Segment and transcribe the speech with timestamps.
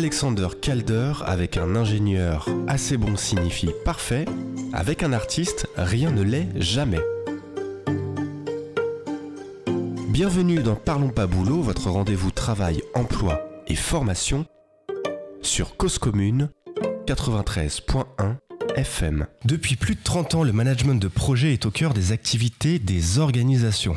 [0.00, 4.24] Alexander Calder, avec un ingénieur, assez bon signifie parfait.
[4.72, 7.00] Avec un artiste, rien ne l'est jamais.
[10.08, 14.46] Bienvenue dans Parlons pas boulot, votre rendez-vous travail, emploi et formation
[15.42, 16.48] sur Cause Commune
[17.06, 18.36] 93.1
[18.76, 19.26] FM.
[19.44, 23.18] Depuis plus de 30 ans, le management de projet est au cœur des activités des
[23.18, 23.96] organisations.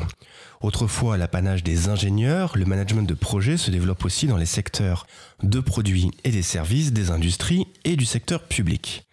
[0.64, 5.06] Autrefois l'apanage des ingénieurs, le management de projet se développe aussi dans les secteurs
[5.42, 9.04] de produits et des services, des industries et du secteur public.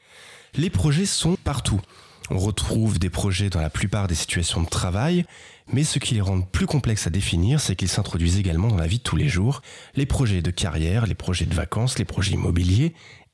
[0.55, 1.81] Les projets sont partout.
[2.29, 5.25] On retrouve des projets dans la plupart des situations de travail,
[5.67, 8.87] mais ce qui les rend plus complexes à définir, c'est qu'ils s'introduisent également dans la
[8.87, 9.61] vie de tous les jours,
[9.95, 12.93] les projets de carrière, les projets de vacances, les projets immobiliers,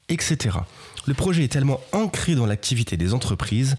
[0.09, 0.57] etc.
[1.05, 3.75] Le projet est tellement ancré dans l'activité des entreprises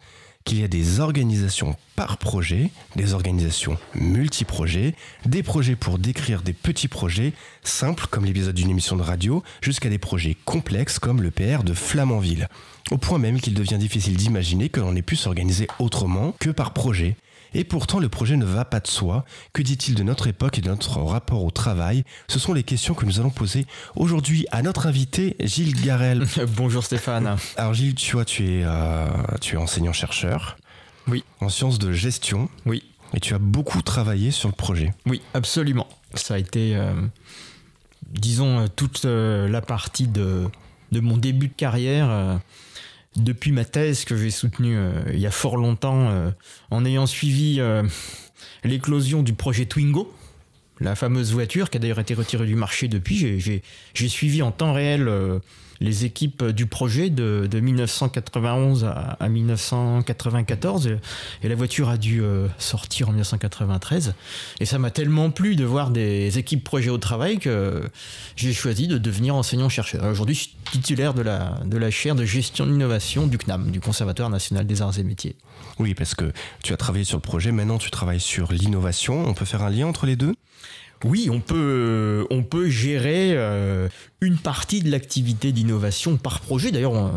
[0.48, 4.94] qu'il y a des organisations par projet, des organisations multi-projets,
[5.26, 9.90] des projets pour décrire des petits projets simples comme l'épisode d'une émission de radio, jusqu'à
[9.90, 12.48] des projets complexes comme le PR de Flamanville.
[12.90, 16.72] Au point même qu'il devient difficile d'imaginer que l'on ait pu s'organiser autrement que par
[16.72, 17.16] projet.
[17.54, 19.24] Et pourtant, le projet ne va pas de soi.
[19.52, 22.04] Que dit-il de notre époque et de notre rapport au travail?
[22.28, 26.26] Ce sont les questions que nous allons poser aujourd'hui à notre invité, Gilles Garel.
[26.56, 27.36] Bonjour Stéphane.
[27.56, 29.06] Alors Gilles, tu vois, tu es, euh,
[29.40, 30.58] tu es enseignant-chercheur.
[31.06, 31.24] Oui.
[31.40, 32.48] En sciences de gestion.
[32.66, 32.84] Oui.
[33.14, 34.92] Et tu as beaucoup travaillé sur le projet.
[35.06, 35.88] Oui, absolument.
[36.14, 36.92] Ça a été, euh,
[38.02, 40.44] disons, euh, toute la partie de,
[40.92, 42.40] de, mon début de carrière
[43.22, 46.30] depuis ma thèse que j'ai soutenue euh, il y a fort longtemps, euh,
[46.70, 47.82] en ayant suivi euh,
[48.64, 50.12] l'éclosion du projet Twingo,
[50.80, 54.72] la fameuse voiture qui a d'ailleurs été retirée du marché depuis, j'ai suivi en temps
[54.72, 55.10] réel
[55.80, 60.98] les équipes du projet de, 1991 à, 1994
[61.42, 64.14] et, la voiture a dû euh, sortir en 1993
[64.60, 67.88] et ça m'a tellement plu de voir des équipes projet au travail que
[68.36, 70.04] j'ai choisi de devenir enseignant-chercheur.
[70.04, 73.70] Aujourd'hui, je suis titulaire de la, de la chaire de gestion de l'innovation du CNAM,
[73.70, 75.36] du Conservatoire national des arts et métiers.
[75.78, 79.24] Oui, parce que tu as travaillé sur le projet, maintenant tu travailles sur l'innovation.
[79.26, 80.34] On peut faire un lien entre les deux?
[81.04, 83.88] Oui, on peut, on peut gérer euh,
[84.20, 86.72] une partie de l'activité d'innovation par projet.
[86.72, 87.12] D'ailleurs,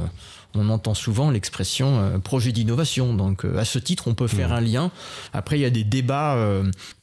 [0.53, 3.14] on, entend souvent l'expression euh, projet d'innovation.
[3.14, 4.53] Donc, euh, à ce titre, on peut faire mmh.
[4.53, 4.92] un lien.
[5.34, 6.38] Après, il y a des débats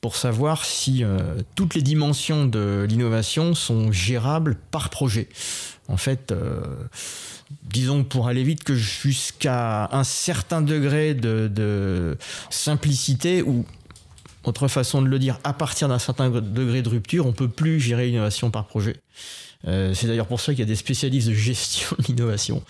[0.01, 1.03] pour savoir si
[1.55, 5.29] toutes les dimensions de l'innovation sont gérables par projet.
[5.89, 6.35] En fait,
[7.65, 12.19] disons pour aller vite que jusqu'à un certain degré de, de
[12.51, 13.65] simplicité ou
[14.49, 17.79] autre façon de le dire, à partir d'un certain degré de rupture, on peut plus
[17.81, 18.97] gérer l'innovation par projet.
[19.67, 22.63] Euh, c'est d'ailleurs pour ça qu'il y a des spécialistes de gestion de l'innovation.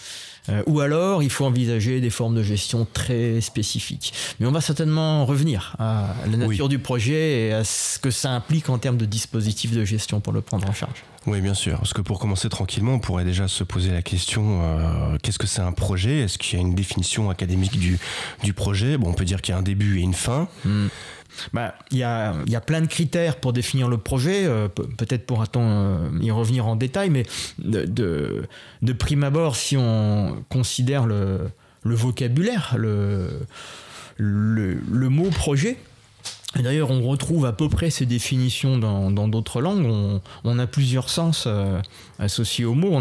[0.49, 4.15] Euh, ou alors, il faut envisager des formes de gestion très spécifiques.
[4.41, 8.31] Mais on va certainement revenir à la nature du projet et à ce que ça
[8.31, 11.05] implique en termes de dispositifs de gestion pour le prendre en charge.
[11.29, 11.77] Oui, bien sûr.
[11.79, 15.47] Parce que pour commencer tranquillement, on pourrait déjà se poser la question euh, qu'est-ce que
[15.47, 16.21] c'est un projet?
[16.21, 17.99] Est-ce qu'il y a une définition académique du,
[18.43, 18.97] du projet?
[18.97, 20.49] Bon, on peut dire qu'il y a un début et une fin.
[20.65, 20.89] Hmm.
[21.53, 24.47] Bah, il y, a, y a plein de critères pour définir le projet.
[24.47, 27.25] Euh, peut-être pourra-t-on euh, y revenir en détail, mais
[27.59, 27.85] de,
[28.83, 31.51] de, prime abord, si on considère le,
[31.85, 33.29] le vocabulaire, le,
[34.17, 35.77] le, mot projet,
[36.57, 40.21] D'ailleurs, on retrouve à peu près ces définitions dans d'autres langues.
[40.45, 41.81] On, a plusieurs sens euh,
[42.19, 42.99] associés au mot.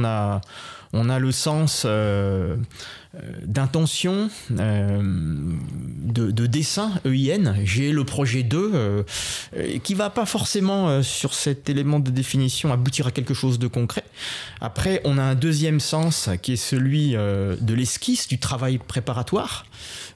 [0.98, 2.56] On a le sens euh,
[3.16, 5.02] euh, d'intention, euh,
[6.02, 7.56] de, dessin, EIN.
[7.64, 9.06] J'ai le projet 2
[9.84, 14.04] qui va pas forcément sur cet élément de définition aboutir à quelque chose de concret.
[14.62, 19.66] Après, on a un deuxième sens qui est celui de l'esquisse, du travail préparatoire.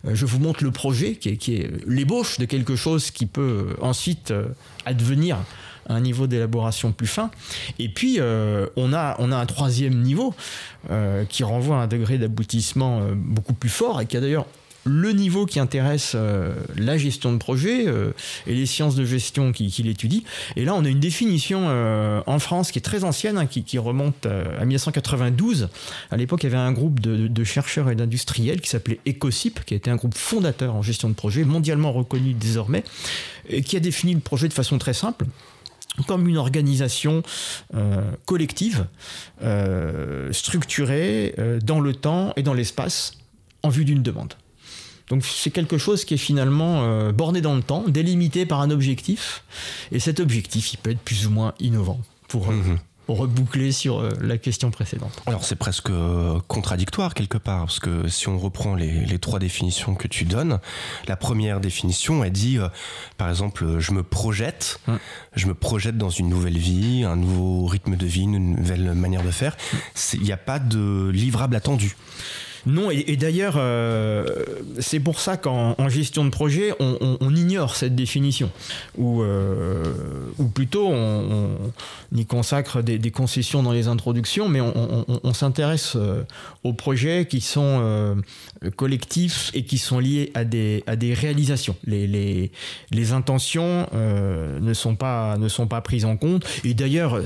[0.05, 4.33] je vous montre le projet qui est l'ébauche de quelque chose qui peut ensuite
[4.85, 5.37] advenir
[5.89, 7.31] un niveau d'élaboration plus fin.
[7.79, 10.33] Et puis, euh, on, a, on a un troisième niveau
[10.89, 14.45] euh, qui renvoie à un degré d'aboutissement euh, beaucoup plus fort et qui a d'ailleurs
[14.83, 16.15] le niveau qui intéresse
[16.75, 17.85] la gestion de projet
[18.47, 20.21] et les sciences de gestion qui, qui l'étudient.
[20.55, 21.67] Et là, on a une définition
[22.25, 25.69] en France qui est très ancienne, hein, qui, remonte à 1992.
[26.09, 29.75] À l'époque, il y avait un groupe de, chercheurs et d'industriels qui s'appelait ECOSIP, qui
[29.75, 32.83] était un groupe fondateur en gestion de projet, mondialement reconnu désormais,
[33.49, 35.27] et qui a défini le projet de façon très simple
[36.07, 37.23] comme une organisation
[37.75, 38.85] euh, collective,
[39.43, 43.13] euh, structurée euh, dans le temps et dans l'espace
[43.63, 44.33] en vue d'une demande.
[45.09, 49.43] Donc c'est quelque chose qui est finalement borné dans le temps, délimité par un objectif,
[49.91, 51.99] et cet objectif, il peut être plus ou moins innovant
[52.29, 52.79] pour, mhm.
[53.07, 55.21] Reboucler sur euh, la question précédente.
[55.25, 59.95] Alors c'est presque euh, contradictoire quelque part, parce que si on reprend les, trois définitions
[59.95, 60.59] que tu donnes,
[61.07, 62.67] la première définition, elle dit, euh,
[63.17, 64.99] par exemple, je me projette, hum.
[65.35, 69.23] je me projette dans une nouvelle vie, un nouveau rythme de vie, une nouvelle manière
[69.23, 69.57] de faire.
[70.13, 71.95] Il n'y a pas de livrable attendu.
[72.65, 74.25] Non, et, d'ailleurs, euh,
[74.79, 78.51] c'est pour ça qu'en gestion de projet, on, ignore cette définition.
[78.97, 79.83] Ou, euh,
[80.37, 81.57] ou plutôt, on,
[82.13, 86.23] y consacre des, concessions dans les introductions, mais on, s'intéresse euh,
[86.63, 88.21] aux projets qui sont
[88.75, 91.75] collectifs et qui sont liés à des, à des réalisations.
[91.83, 92.51] Les, les,
[92.91, 96.45] les intentions ne, sont pas, ne sont pas prises en compte.
[96.63, 97.19] Et d'ailleurs,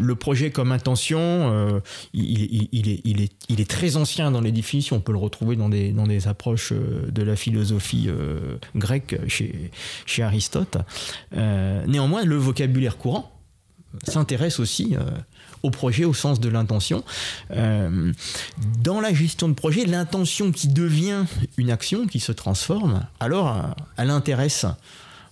[0.00, 1.80] le projet comme intention,
[2.12, 4.96] il, il, est, il, est, il est très ancien dans les définitions.
[4.96, 9.16] On peut le retrouver dans des, dans des approches euh, de la philosophie euh, grecque
[9.28, 9.70] chez,
[10.06, 10.78] chez Aristote.
[11.36, 13.30] Euh, néanmoins, le vocabulaire courant
[14.02, 14.96] s'intéresse aussi
[15.64, 17.02] au projet au sens de l'intention.
[17.50, 21.24] dans la gestion de projet, l'intention qui devient
[21.56, 24.66] une action, qui se transforme, alors elle intéresse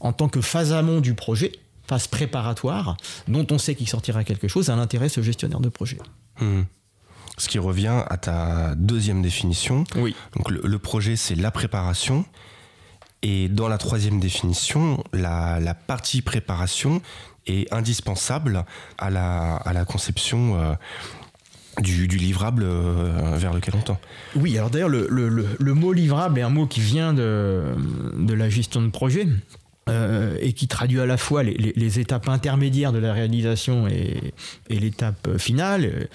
[0.03, 1.53] en tant que phase amont du projet,
[1.87, 2.97] phase préparatoire,
[3.29, 5.99] dont on sait qu'il sortira quelque chose, elle intéresse le gestionnaire de projet.
[6.41, 6.63] Mmh.
[7.39, 9.85] Ce qui revient à ta deuxième définition.
[9.97, 10.15] Oui.
[10.37, 12.27] Donc le, projet, c'est la préparation.
[13.23, 17.01] Et dans la troisième définition, la, partie préparation
[17.47, 18.65] est indispensable
[18.99, 20.75] à la, à la conception euh,
[21.81, 24.01] du, livrable euh, vers lequel on tend.
[24.37, 27.75] Oui, alors d'ailleurs, le, le, mot livrable est un mot qui vient de,
[28.17, 29.27] de la gestion de projet.
[29.89, 34.33] Euh, et qui traduit à la fois les, étapes intermédiaires de la réalisation et,
[34.71, 36.09] l'étape finale.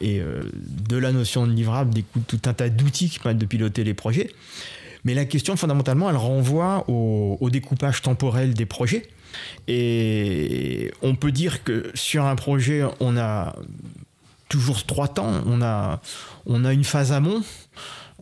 [0.00, 3.84] Et de la notion de livrable découle tout un tas d'outils qui permettent de piloter
[3.84, 4.30] les projets.
[5.04, 9.08] Mais la question, fondamentalement, elle renvoie au, découpage temporel des projets.
[9.68, 13.54] Et on peut dire que sur un projet, on a
[14.48, 15.32] toujours trois temps.
[15.46, 16.00] On a,
[16.46, 17.42] on a une phase amont,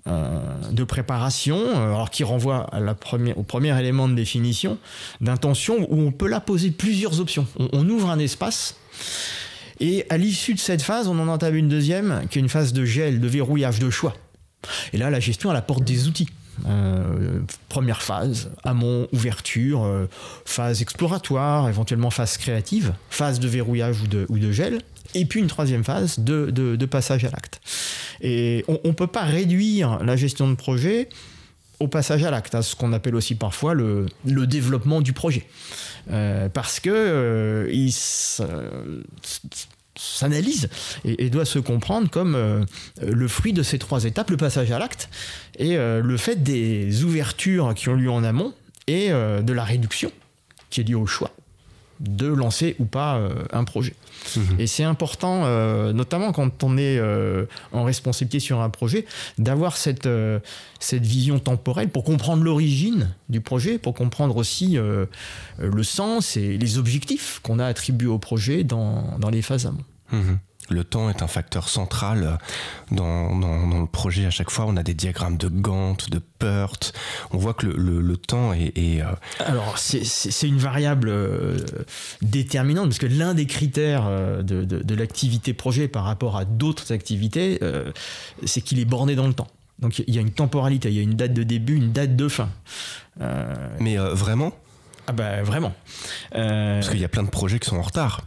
[0.08, 0.40] euh,
[0.70, 2.70] de préparation, euh, alors qui renvoie
[3.37, 4.78] au premier élément de définition,
[5.20, 7.46] d'intention, où on peut la poser plusieurs options.
[7.58, 8.76] On, ouvre un espace,
[9.81, 12.72] et à l'issue de cette phase, on en entame une deuxième, qui est une phase
[12.72, 14.14] de gel, de verrouillage, de choix.
[14.93, 16.28] Et là, la gestion, elle apporte des outils.
[16.66, 20.08] Euh, première phase, amont, ouverture,
[20.44, 23.96] phase exploratoire, éventuellement phase créative, phase de verrouillage
[24.28, 24.81] ou de, gel,
[25.14, 27.60] et puis une troisième phase de, passage à l'acte.
[28.20, 31.08] Et on ne peut pas réduire la gestion de projet
[31.81, 35.46] au passage à l'acte, à ce qu'on appelle aussi parfois le, développement du projet.
[36.10, 37.88] Euh, parce que euh,
[39.99, 40.69] s'analyse
[41.05, 42.65] et, doit se comprendre comme euh,
[43.03, 45.09] le fruit de ces trois étapes, le passage à l'acte
[45.59, 48.55] et le fait des ouvertures qui ont lieu en amont
[48.87, 50.12] et de la réduction
[50.71, 51.33] qui est liée au choix
[51.99, 53.21] de lancer ou pas
[53.53, 53.95] un projet.
[54.37, 54.61] Mhm.
[54.61, 59.06] Et c'est important, euh, notamment quand on est euh, en responsabilité sur un projet,
[59.39, 60.39] d'avoir cette, euh,
[60.81, 64.79] cette vision temporelle pour comprendre l'origine du projet, pour comprendre aussi
[65.59, 69.85] le sens et les objectifs qu'on a attribués au projet dans, dans les phases amont.
[70.12, 70.38] Mhm
[70.70, 72.38] le temps est un facteur central
[72.90, 74.26] dans, le projet.
[74.26, 76.93] À chaque fois, on a des diagrammes de Gantt, de PERT.
[77.31, 79.00] On voit que le, temps est...
[79.00, 79.05] Euh,
[79.40, 81.58] Alors, c'est une variable euh,
[82.22, 87.60] déterminante, parce que l'un des critères euh, de, l'activité projet par rapport à d'autres activités,
[88.44, 89.48] c'est qu'il est borné dans le temps.
[89.79, 92.17] Donc, il y a une temporalité, il y a une date de début, une date
[92.17, 92.48] de fin.
[93.79, 94.53] Mais vraiment?
[95.06, 95.72] Ah ben vraiment.
[96.32, 98.22] Parce qu'il y a plein de projets qui sont en retard.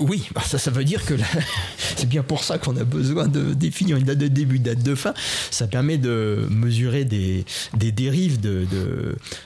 [0.00, 1.14] Oui, bah ça, ça veut dire que
[1.96, 4.82] c'est bien pour ça qu'on a besoin de définir une date de début, une date
[4.82, 5.14] de fin.
[5.50, 7.44] Ça permet de mesurer des,
[7.76, 8.66] des dérives de,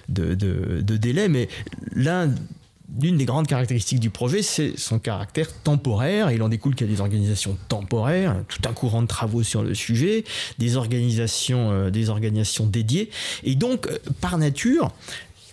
[0.09, 1.49] de, de, délai, mais
[1.93, 2.31] l'un
[3.01, 6.33] l'une des grandes caractéristiques du projet, c'est son caractère temporaire.
[6.33, 9.63] Il en découle qu'il y a des organisations temporaires, tout un courant de travaux sur
[9.63, 10.25] le sujet,
[10.59, 13.11] des organisations, euh, des organisations dédiées.
[13.45, 14.91] Et donc, euh, par nature,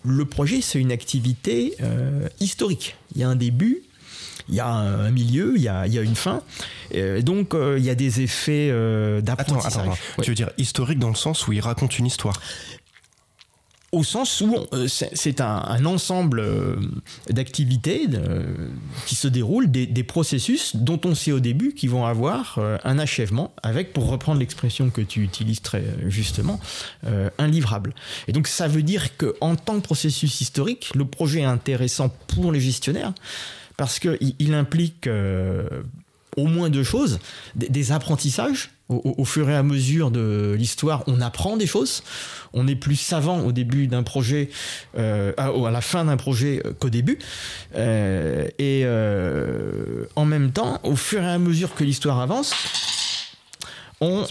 [0.04, 2.96] le projet, c'est une activité euh, historique.
[3.16, 3.84] Il y a un début,
[4.50, 6.42] il y a un milieu, il y a, une fin.
[7.22, 9.90] donc, euh, il y a des effets euh, d'apprentissage.
[10.22, 12.40] Tu veux dire historique dans le sens où il raconte une histoire
[13.94, 16.44] au sens où euh, c'est un, ensemble
[17.30, 18.06] d'activités
[19.06, 23.54] qui se déroulent, des, processus dont on sait au début qu'ils vont avoir un achèvement
[23.64, 26.60] avec, pour reprendre l'expression que tu utilises très justement,
[27.06, 27.96] un livrable.
[28.28, 32.52] Et donc ça veut dire qu'en tant que processus historique, le projet est intéressant pour
[32.52, 33.14] les gestionnaires
[33.78, 35.68] parce qu'il il implique euh,
[36.38, 37.20] au moins deux choses,
[37.56, 42.04] des, apprentissages Au, fur et à mesure de l'histoire, on apprend des choses.
[42.54, 44.50] On est plus savant au début d'un projet,
[44.98, 47.18] euh, à, la fin d'un projet euh, qu'au début.
[47.76, 48.86] Euh, et
[50.16, 52.54] en même temps, au fur et à mesure que l'histoire avance,
[54.00, 54.26] on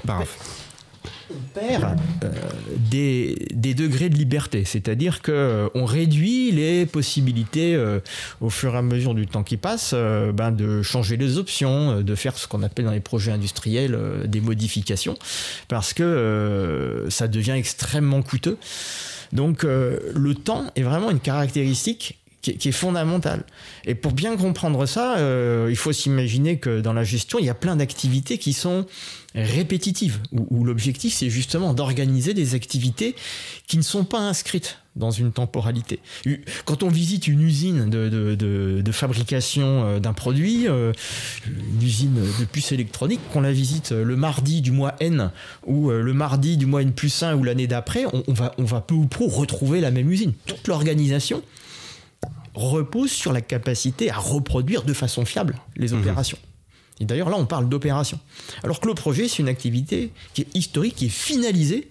[1.31, 2.29] on perd euh,
[2.91, 8.01] des, degrés de liberté, c'est-à-dire qu'on euh, réduit les possibilités euh,
[8.41, 12.15] au fur et à mesure du temps qui passe ben, de changer les options, de
[12.15, 15.17] faire ce qu'on appelle dans les projets industriels des modifications,
[15.69, 18.59] parce que ça devient extrêmement coûteux.
[19.33, 22.19] Donc le temps est vraiment une caractéristique
[22.53, 23.45] qui, est fondamentale.
[23.85, 25.17] Et pour bien comprendre ça,
[25.69, 28.87] il faut s'imaginer que dans la gestion, il y a plein d'activités qui sont
[29.37, 33.15] répétitive, où, l'objectif c'est justement d'organiser des activités
[33.67, 36.01] qui ne sont pas inscrites dans une temporalité.
[36.65, 40.93] Quand on visite une usine de, fabrication euh, d'un produit, euh,
[41.47, 45.31] une usine de puces électroniques, qu'on la visite le mardi du mois N
[45.67, 48.65] ou euh, le mardi du mois N plus 1 ou l'année d'après, on, va, on
[48.65, 50.33] va peu ou prou retrouver la même usine.
[50.47, 51.43] Toute l'organisation
[52.57, 56.01] repose sur la capacité à reproduire de façon fiable les mmh.
[56.01, 56.39] opérations.
[56.99, 58.19] Et d'ailleurs, là, on parle d'opération.
[58.65, 61.91] Alors que le projet, c'est une activité qui est historique, qui est finalisée,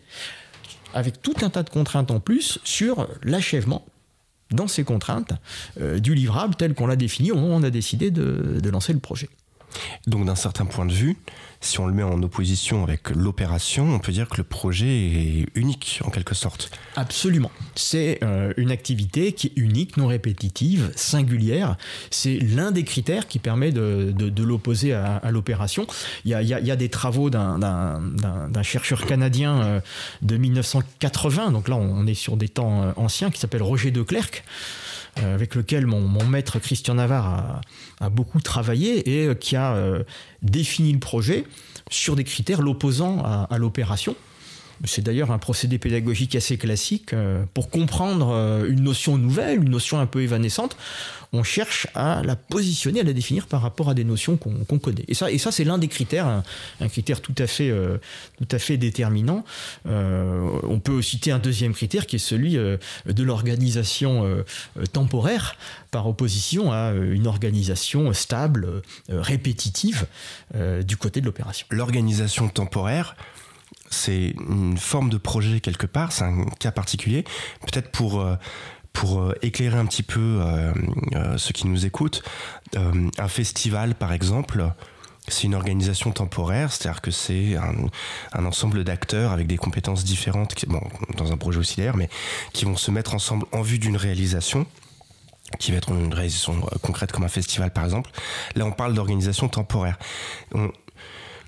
[0.94, 3.86] avec tout un tas de contraintes en plus sur l'achèvement,
[4.52, 5.34] dans ces contraintes,
[5.80, 8.94] euh, du livrable tel qu'on l'a défini au moment où on a décidé de lancer
[8.94, 9.30] le projet.
[10.08, 11.18] Donc d'un certain point de vue,
[11.66, 15.46] si on le met en opposition avec l'opération, on peut dire que le projet est
[15.56, 16.70] unique en quelque sorte.
[16.96, 17.52] Absolument.
[17.76, 21.76] C'est euh, une activité qui est unique, non répétitive, singulière.
[22.12, 24.14] C'est l'un des critères qui permet de,
[24.44, 25.88] l'opposer à, l'opération.
[26.24, 29.80] Il, y a, des travaux d'un chercheur canadien euh,
[30.22, 34.04] de 1980, donc là on est sur des temps euh, anciens, qui s'appelle Roger de
[34.04, 34.44] Clercq.
[35.20, 37.62] Euh, avec lequel mon, maître Christian Navarre
[38.02, 40.04] a, beaucoup travaillé et euh, qui a euh,
[40.42, 41.46] défini le projet
[41.90, 44.16] sur des critères l'opposant à l'opération.
[44.84, 47.14] C'est d'ailleurs un procédé pédagogique assez classique.
[47.14, 50.76] Euh, pour comprendre euh, une notion nouvelle, une notion un peu évanescente,
[51.32, 55.04] on cherche à la positionner, à la définir par rapport à des notions qu'on connaît.
[55.08, 56.28] Et ça, et ça c'est l'un des critères,
[56.80, 57.98] un, critère tout à fait, euh,
[58.38, 59.44] tout à fait déterminant.
[59.86, 64.44] on peut citer un deuxième critère qui est celui de l'organisation
[64.94, 65.58] temporaire
[65.92, 70.06] par opposition à une organisation stable, répétitive
[70.84, 71.68] du côté de l'opération.
[71.70, 73.16] L'organisation temporaire,
[73.90, 77.24] c'est une forme de projet quelque part, c'est un cas particulier.
[77.62, 78.36] Peut-être pour, euh,
[78.94, 82.24] pour euh, éclairer un petit peu euh, ceux qui nous écoutent,
[82.76, 84.70] un festival par exemple,
[85.28, 90.54] c'est une organisation temporaire, c'est-à-dire que c'est un, ensemble d'acteurs avec des compétences différentes,
[91.18, 92.10] dans un projet auxiliaire, mais
[92.54, 94.68] qui vont se mettre ensemble en vue d'une réalisation
[95.60, 98.10] qui va être une réalisation concrète comme un festival par exemple.
[98.56, 99.98] Là, on parle d'organisation temporaire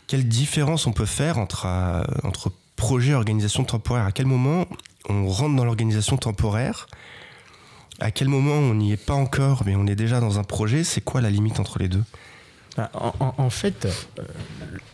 [0.08, 4.06] quelle différence on peut faire entre, euh, entre projet et organisation temporaire?
[4.06, 4.66] À quel moment
[5.10, 6.88] on rentre dans l'organisation temporaire?
[8.00, 10.84] À quel moment on n'y est pas encore, mais on est déjà dans un projet?
[10.84, 12.04] C'est quoi la limite entre les deux?
[12.78, 13.88] Bah, en, fait,
[14.20, 14.24] euh,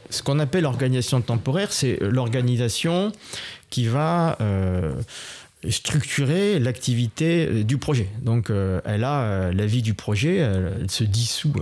[0.09, 3.11] ce qu'on appelle l'organisation temporaire, c'est l'organisation
[3.69, 4.93] qui va euh,
[5.69, 8.07] structurer l'activité du projet.
[8.21, 8.49] Donc
[8.85, 11.53] elle a la vie du projet, elle se dissout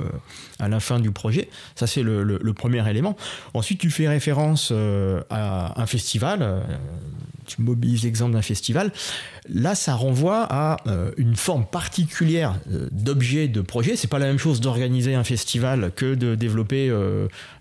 [0.62, 1.50] à la fin du projet.
[1.76, 3.18] Ça, c'est le, premier élément.
[3.54, 6.40] Ensuite, tu fais référence euh, à un festival.
[6.42, 6.62] Euh,
[7.48, 8.92] tu mobilises l'exemple d'un festival.
[9.50, 12.60] Là, ça renvoie à euh, une forme particulière
[12.92, 13.96] d'objet de projet.
[13.96, 16.96] C'est pas la même chose d'organiser un festival que de développer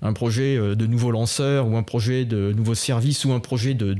[0.03, 3.95] un projet de nouveaux lanceurs ou un projet de nouveaux services ou un projet de,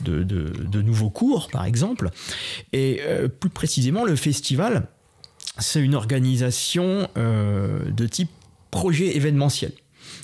[0.00, 2.10] de, nouveaux cours, par exemple.
[2.72, 3.00] Et
[3.40, 4.88] plus précisément, le festival,
[5.58, 8.30] c'est une organisation euh, de type
[8.70, 9.72] projet événementiel.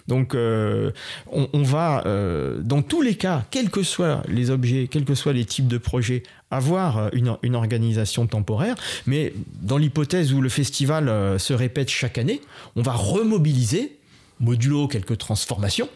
[0.06, 0.90] Donc euh,
[1.30, 5.32] on, va, euh, dans tous les cas, quels que soient les objets, quels que soient
[5.32, 8.76] les types de projets, avoir une, organisation temporaire.
[9.06, 12.42] Mais dans l'hypothèse où le festival se répète chaque année,
[12.76, 13.98] on va remobiliser,
[14.40, 15.88] modulo quelques transformations,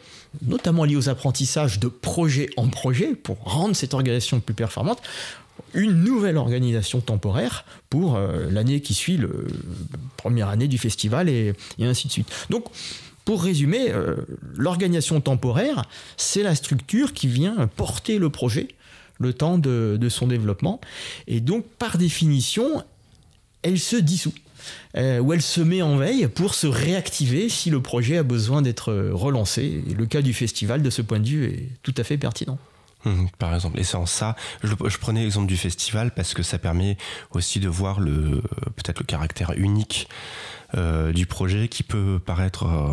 [0.46, 5.02] notamment liées aux apprentissages de projet en projet, pour rendre cette organisation plus performante
[5.74, 9.28] une nouvelle organisation temporaire pour euh, l'année qui suit, la
[10.16, 12.28] première année du festival et, ainsi de suite.
[12.50, 12.66] Donc,
[13.24, 14.16] pour résumer, euh,
[14.54, 15.84] l'organisation temporaire,
[16.16, 18.68] c'est la structure qui vient porter le projet
[19.20, 20.80] le temps de, son développement.
[21.26, 22.84] Et donc, par définition,
[23.62, 24.34] elle se dissout.
[24.96, 28.62] Euh, ou elle se met en veille pour se réactiver si le projet a besoin
[28.62, 29.82] d'être relancé.
[29.96, 32.58] le cas du festival, de ce point de vue, est tout à fait pertinent.
[33.08, 36.58] Mmh, par exemple, et c'est en ça, je, prenais l'exemple du festival parce que ça
[36.58, 36.96] permet
[37.30, 40.08] aussi de voir peut-être le caractère unique
[40.76, 42.92] euh, du projet qui peut paraître euh,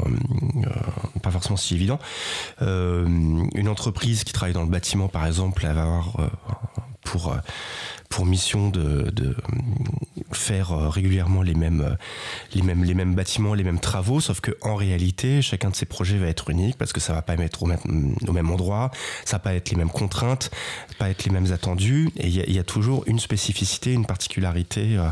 [0.65, 1.99] euh, pas, forcément si évident.
[2.61, 6.15] une entreprise qui travaille dans le bâtiment, par exemple, elle va avoir
[7.03, 7.35] pour
[8.09, 9.35] pour mission de, de
[10.31, 11.95] faire euh, régulièrement les mêmes, euh,
[12.53, 15.85] les, mêmes, les mêmes bâtiments, les mêmes travaux, sauf que en réalité, chacun de ces
[15.85, 18.91] projets va être unique parce que ça va pas être au même, au même endroit,
[19.25, 20.51] ça va pas être les mêmes contraintes,
[20.99, 25.07] pas être les mêmes attendus, et il y, a toujours une spécificité, une particularité euh,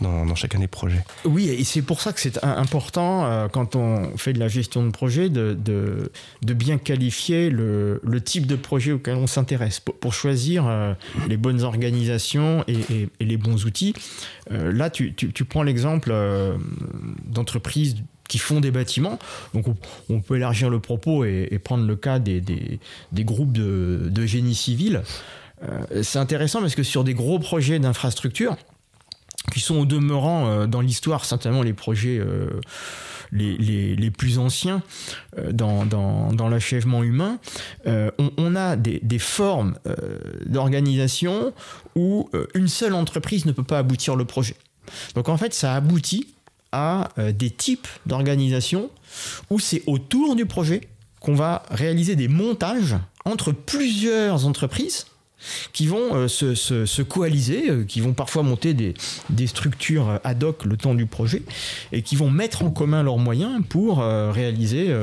[0.00, 1.04] dans, chacun des projets.
[1.24, 4.90] Oui, et c'est pour ça que c'est important quand on fait de la gestion de
[4.90, 6.10] projet de, de,
[6.42, 9.80] de bien qualifier le, le, type de projet auquel on s'intéresse.
[9.80, 10.64] Pour, choisir
[11.28, 12.35] les bonnes organisations
[12.68, 13.94] et, les bons outils.
[14.50, 15.14] Euh, là, tu,
[15.48, 16.56] prends l'exemple euh,
[17.24, 17.96] d'entreprises
[18.28, 19.18] qui font des bâtiments.
[19.54, 19.66] Donc
[20.10, 22.78] on, peut élargir le propos et, prendre le cas des,
[23.12, 25.02] groupes de, génie civil.
[25.62, 28.56] Euh, c'est intéressant parce que sur des gros projets d'infrastructure,
[29.52, 32.20] qui sont au demeurant dans l'histoire certainement les projets
[33.32, 34.82] les, plus anciens
[35.52, 37.38] dans, l'achèvement humain,
[37.86, 39.76] on, a des, formes
[40.46, 41.52] d'organisation
[41.94, 44.56] où euh, une seule entreprise ne peut pas aboutir le projet.
[45.14, 46.28] Donc en fait, ça aboutit
[46.72, 48.90] à euh, des types d'organisations
[49.50, 50.82] où c'est autour du projet
[51.20, 55.06] qu'on va réaliser des montages entre plusieurs entreprises
[55.72, 58.94] qui vont euh, se, coaliser, euh, qui vont parfois monter des,
[59.46, 61.42] structures ad hoc le temps du projet,
[61.92, 64.94] et qui vont mettre en commun leurs moyens pour euh, réaliser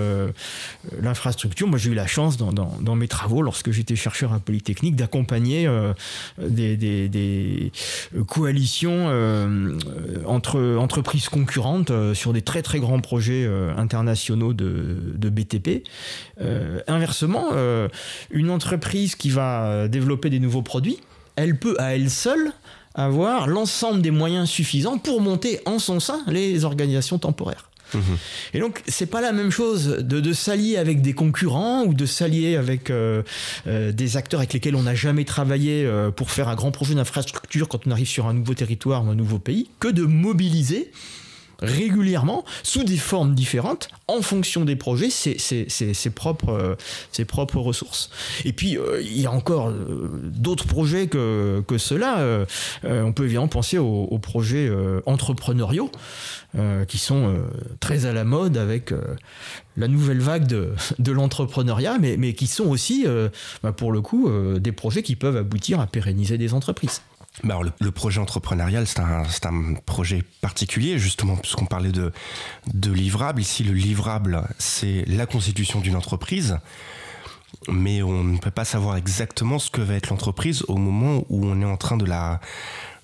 [1.02, 1.68] l'infrastructure.
[1.68, 5.70] Moi, j'ai eu la chance dans, mes travaux, lorsque j'étais chercheur à Polytechnique, d'accompagner
[6.40, 7.72] des,
[8.28, 9.10] coalitions
[10.26, 15.88] entre entreprises concurrentes sur des très très grands projets internationaux de, de BTP.
[16.88, 17.50] inversement,
[18.32, 21.00] une entreprise qui va développer des nouveaux produits,
[21.36, 22.52] elle peut à elle seule
[22.96, 27.70] avoir l'ensemble des moyens suffisants pour monter en son sein les organisations temporaires.
[27.94, 28.18] Mhm.
[28.54, 32.56] Et donc, c'est pas la même chose de, s'allier avec des concurrents ou de s'allier
[32.56, 33.22] avec euh,
[33.68, 36.96] euh, des acteurs avec lesquels on n'a jamais travaillé euh, pour faire un grand projet
[36.96, 40.92] d'infrastructure quand on arrive sur un nouveau territoire ou un nouveau pays, que de mobiliser
[41.64, 48.10] régulièrement, sous des formes différentes, en fonction des projets, ses, euh, propres ressources.
[48.46, 52.46] Et puis, euh, il y a encore euh, d'autres projets que, ceux-là.
[52.84, 54.72] on peut évidemment penser aux, projets
[55.06, 55.92] entrepreneuriaux,
[56.88, 57.36] qui sont
[57.80, 58.94] très à la mode avec
[59.76, 63.06] la nouvelle vague de, l'entrepreneuriat, mais, mais, qui sont aussi,
[63.64, 67.02] bah, pour le coup, des projets qui peuvent aboutir à pérenniser des entreprises.
[67.44, 72.12] Bah le, projet entrepreneurial, c'est un, un, projet particulier, justement, puisqu'on parlait de,
[72.74, 73.42] de livrable.
[73.42, 76.60] Ici, le livrable, c'est la constitution d'une entreprise,
[77.68, 81.46] mais on ne peut pas savoir exactement ce que va être l'entreprise au moment où
[81.46, 82.40] on est en train de la,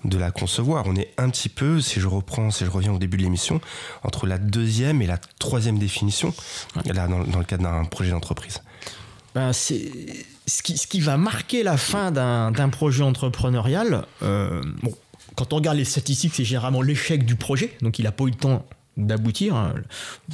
[0.04, 0.84] de la concevoir.
[0.86, 3.60] On est un petit peu, si je reprends, si je reviens au début de l'émission,
[4.04, 6.32] entre la deuxième et la troisième définition,
[6.84, 8.62] là, dans, dans le cadre d'un projet d'entreprise.
[9.34, 9.90] Ben, c'est
[10.50, 14.04] ce qui, va marquer la fin d'un projet entrepreneurial.
[14.22, 14.94] Euh, bon,
[15.36, 18.30] quand on regarde les statistiques, c'est généralement l'échec du projet, donc il n'a pas eu
[18.30, 19.54] le temps d'aboutir.
[19.54, 19.74] Hein.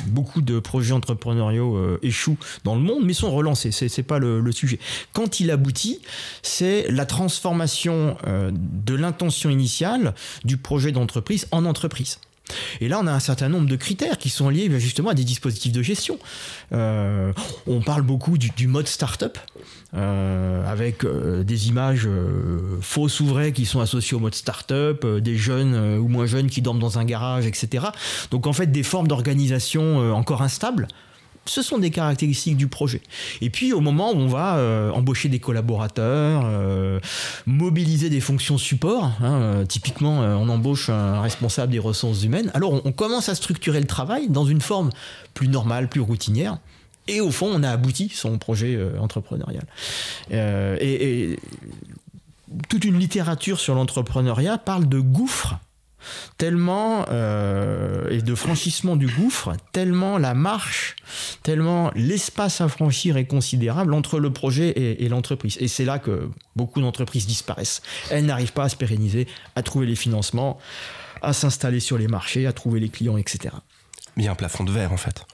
[0.06, 3.70] Beaucoup de projets entrepreneuriaux euh, échouent dans le monde, mais sont relancés.
[3.70, 4.78] C'est, n'est pas le, sujet.
[5.12, 6.00] Quand il aboutit,
[6.42, 12.18] c'est la transformation euh, de l'intention initiale du projet d'entreprise en entreprise.
[12.80, 15.14] Et là, on a un certain nombre de critères qui sont liés ben, justement à
[15.14, 16.18] des dispositifs de gestion.
[16.70, 19.38] On parle beaucoup du, mode startup,
[19.96, 22.08] euh, avec euh, des images
[22.80, 26.62] fausses ou vraies qui sont associées au mode startup, des jeunes ou moins jeunes qui
[26.62, 27.86] dorment dans un garage, etc.
[28.30, 30.88] Donc en fait, des formes d'organisation encore instables
[31.48, 33.00] ce sont des caractéristiques du projet.
[33.40, 37.00] Et puis au moment où on va euh, embaucher des collaborateurs, euh,
[37.46, 42.84] mobiliser des fonctions support, hein, euh, typiquement on embauche un responsable des ressources humaines, alors
[42.84, 44.90] on, commence à structurer le travail dans une forme
[45.34, 46.58] plus normale, plus routinière.
[47.08, 49.64] Et au fond, on a abouti son projet entrepreneurial.
[50.30, 51.38] et,
[52.68, 55.56] toute une littérature sur l'entrepreneuriat parle de gouffre
[56.38, 60.96] tellement euh, et de franchissement du gouffre, tellement la marche,
[61.42, 64.68] tellement l'espace à franchir est considérable entre le projet
[65.02, 65.56] et, l'entreprise.
[65.60, 67.82] Et c'est là que beaucoup d'entreprises disparaissent.
[68.10, 70.58] Elles n'arrivent pas à se pérenniser, à trouver les financements,
[71.22, 73.54] à s'installer sur les marchés, à trouver les clients, etc.
[74.16, 75.24] Il y a un plafond de verre en fait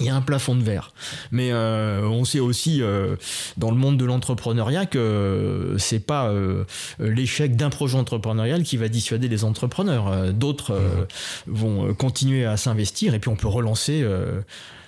[0.00, 0.92] il y a un plafond de verre.
[1.32, 3.16] Mais euh, on sait aussi euh,
[3.56, 6.64] dans le monde de l'entrepreneuriat que c'est pas euh,
[6.98, 10.32] l'échec d'un projet entrepreneurial qui va dissuader les entrepreneurs.
[10.32, 11.06] D'autres
[11.46, 14.04] vont continuer à s'investir et puis on peut relancer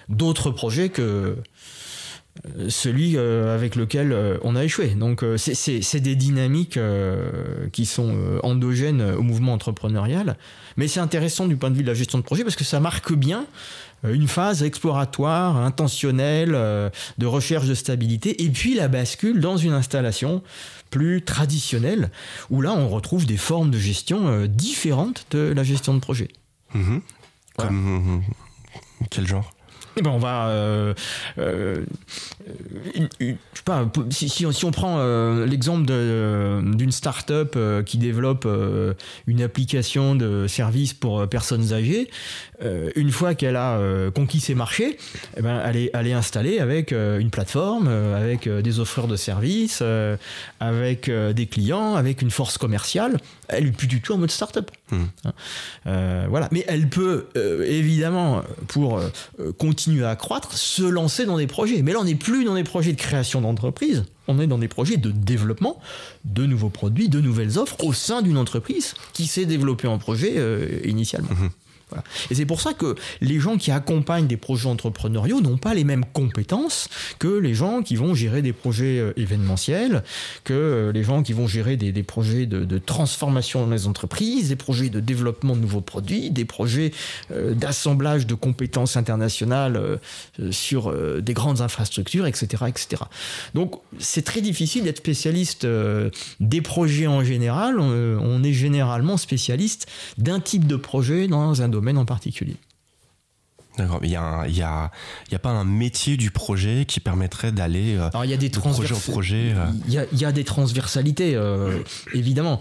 [0.08, 1.36] d'autres projets que
[2.68, 4.88] celui avec lequel on a échoué.
[4.88, 6.78] Donc c'est des dynamiques
[7.72, 10.36] qui sont endogènes au mouvement entrepreneurial.
[10.76, 12.80] Mais c'est intéressant du point de vue de la gestion de projet parce que ça
[12.80, 13.46] marque bien
[14.04, 20.42] une phase exploratoire, intentionnelle, de recherche de stabilité, et puis la bascule dans une installation
[20.90, 22.10] plus traditionnelle,
[22.50, 26.28] où là on retrouve des formes de gestion différentes de la gestion de projet.
[26.74, 27.02] Mhm.
[27.56, 28.22] Comme
[29.10, 29.52] quel genre?
[29.96, 30.94] Eh ben on va, euh,
[31.38, 31.84] euh,
[32.46, 38.46] je sais pas, si, on prend euh, l'exemple d'une start-up qui développe
[39.26, 42.10] une application de service pour personnes âgées,
[42.94, 43.80] une fois qu'elle a
[44.14, 44.96] conquis ses marchés,
[45.36, 49.82] eh ben elle, est, elle est installée avec une plateforme, avec des offreurs de services,
[50.60, 53.18] avec des clients, avec une force commerciale.
[53.48, 54.70] Elle est plus du tout en mode start-up.
[54.90, 55.04] Hmm.
[55.24, 56.26] Hein.
[56.28, 56.48] voilà.
[56.52, 57.26] Mais elle peut
[57.64, 59.00] évidemment, pour
[59.58, 61.80] continuer continuer à croître, se lancer dans des projets.
[61.82, 64.68] Mais là, on n'est plus dans des projets de création d'entreprise, on est dans des
[64.68, 65.80] projets de développement
[66.24, 70.34] de nouveaux produits, de nouvelles offres au sein d'une entreprise qui s'est développée en projet
[70.36, 71.30] euh, initialement.
[72.30, 75.84] Et c'est pour ça que les gens qui accompagnent des projets entrepreneuriaux n'ont pas les
[75.84, 80.02] mêmes compétences que les gens qui vont gérer des projets euh, événementiels,
[80.44, 84.56] que euh, les gens qui vont gérer des, projets de, transformation dans les entreprises, des
[84.56, 86.92] projets de développement de nouveaux produits, des projets
[87.30, 89.98] euh, d'assemblage de compétences internationales
[90.50, 92.64] sur des grandes infrastructures, etc.
[92.68, 93.02] etc.
[93.54, 95.66] Donc c'est très difficile d'être spécialiste
[96.40, 97.78] des projets en général.
[97.80, 99.86] On, est généralement spécialiste
[100.18, 102.56] d'un type de projet dans un domaine en particulier.
[103.78, 104.90] D'accord, mais il n'y a, y a,
[105.30, 108.36] y a, pas un métier du projet qui permettrait d'aller euh, Alors il y a
[108.36, 109.66] des projet projet euh.
[109.86, 111.78] Il y, a, des transversalités, euh,
[112.12, 112.60] évidemment,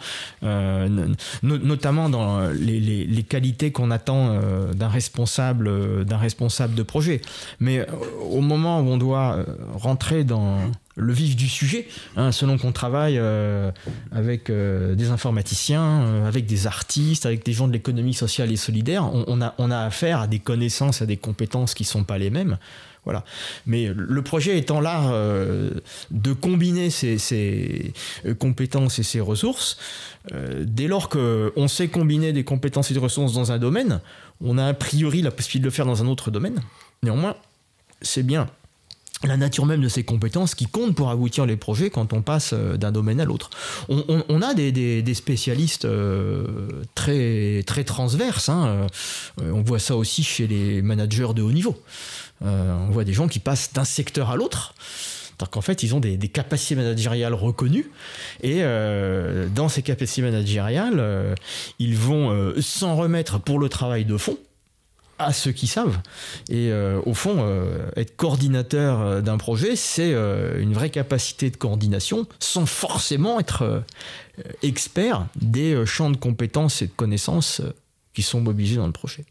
[1.41, 4.39] notamment dans les, les, qualités qu'on attend
[4.73, 7.21] d'un responsable, d'un responsable de projet.
[7.59, 7.85] Mais
[8.21, 10.59] au moment où on doit rentrer dans
[10.99, 13.71] le vif du sujet, hein, selon qu'on travaille euh,
[14.11, 18.57] avec euh, des informaticiens, euh, avec des artistes, avec des gens de l'économie sociale et
[18.57, 22.03] solidaire, on, a, on a affaire à des connaissances, à des compétences qui ne sont
[22.03, 22.57] pas les mêmes.
[23.05, 23.23] Voilà.
[23.65, 25.11] Mais le projet étant là
[26.11, 27.93] de combiner ces,
[28.37, 29.77] compétences et ces ressources,
[30.59, 34.01] dès lors qu'on sait combiner des compétences et des ressources dans un domaine,
[34.43, 36.61] on a a priori la possibilité de le faire dans un autre domaine.
[37.01, 37.35] Néanmoins,
[38.01, 38.47] c'est bien
[39.27, 42.51] la nature même de ces compétences qui comptent pour aboutir les projets quand on passe
[42.53, 43.49] euh, d'un domaine à l'autre.
[43.89, 48.49] On, a des, spécialistes euh, très, très transverses.
[48.49, 48.87] Hein.
[49.41, 51.81] Euh, on voit ça aussi chez les managers de haut niveau.
[52.41, 54.73] on voit des gens qui passent d'un secteur à l'autre.
[55.37, 57.91] Donc qu'en fait, ils ont des, capacités managériales reconnues.
[58.43, 58.61] Et
[59.55, 61.35] dans ces capacités managériales,
[61.79, 64.37] ils vont s'en remettre pour le travail de fond
[65.19, 65.99] à ceux qui savent.
[66.49, 71.57] Et euh, au fond, euh, être coordinateur euh, d'un projet, c'est une vraie capacité de
[71.57, 73.83] coordination sans forcément être
[74.63, 77.61] expert des champs de compétences et de connaissances
[78.13, 79.25] qui sont mobilisés dans le projet.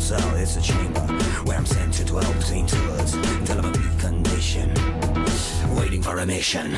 [0.00, 1.00] To cell, it's a chamber
[1.44, 4.72] where I'm sent to dwell between tours until I'm a peak condition
[5.76, 6.72] waiting for a mission.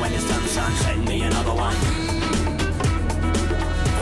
[0.00, 1.76] When it's done, son, send me another one.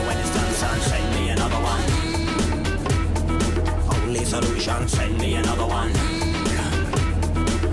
[0.05, 1.83] When it's done, son, send me another one.
[3.95, 5.91] Only solution, send me another one.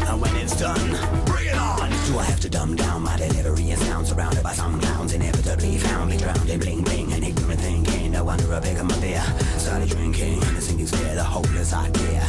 [0.09, 1.91] And when it's done, bring it on.
[2.07, 5.79] Do I have to dumb down my delivery and sound surrounded by some clowns inevitably
[5.79, 7.25] found me drowned in bling bling and
[8.29, 9.25] No wonder I pick up my beer,
[9.57, 12.23] started drinking, the singing scared the hopeless idea.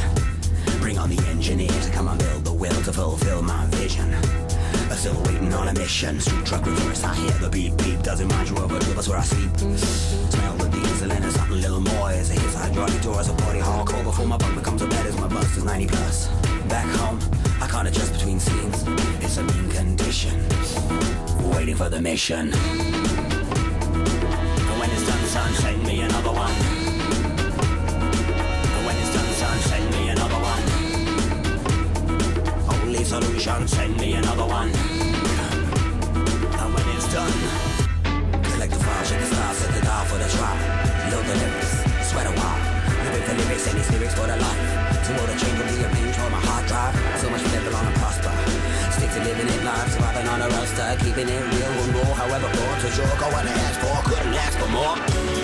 [0.79, 4.13] Bring on the engineer to come and build the will to fulfill my vision.
[4.13, 6.21] I'm still waiting on a mission.
[6.21, 8.01] Street truck reverse, I hear the beep beep.
[8.01, 9.51] Doesn't mind you over to us where I sleep.
[9.57, 13.27] Smell the diesel and something little more as it hits hydraulic doors.
[13.27, 16.27] A party hardcore before my bunk becomes a bed as my bust is 90 plus.
[16.69, 17.19] Back home,
[17.59, 18.85] I can't adjust between scenes.
[19.19, 20.39] It's a mean condition.
[21.51, 22.53] Waiting for the mission.
[33.39, 34.69] confusion, send me another one.
[36.59, 37.31] And when it's done,
[38.51, 40.59] collect the files, shake the stars, set the dial for the drop.
[41.11, 41.71] Load the lyrics,
[42.11, 42.59] sweat a while.
[43.05, 44.61] Living for lyrics, any these lyrics for the life.
[45.07, 46.95] To order change will be arranged on my hard drive.
[47.19, 48.33] So much level on a prosper.
[48.91, 50.87] Stick to living it live, surviving on a roster.
[50.99, 53.15] Keeping it real and raw, however raw to sure.
[53.23, 55.38] Go and ask for, couldn't ask for more.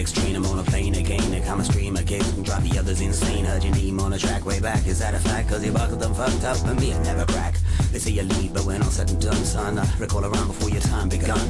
[0.00, 1.42] Next, I'm on a plane again.
[1.44, 3.44] Come a stream again, drive the others insane.
[3.44, 4.86] Heard your name on a track way back.
[4.86, 5.50] Is that a fact?
[5.50, 7.56] Cause you buckled them fucked up, and me, I never crack.
[7.92, 10.70] They say you lead, but when all said and done, son, I recall around before
[10.70, 11.46] your time begun.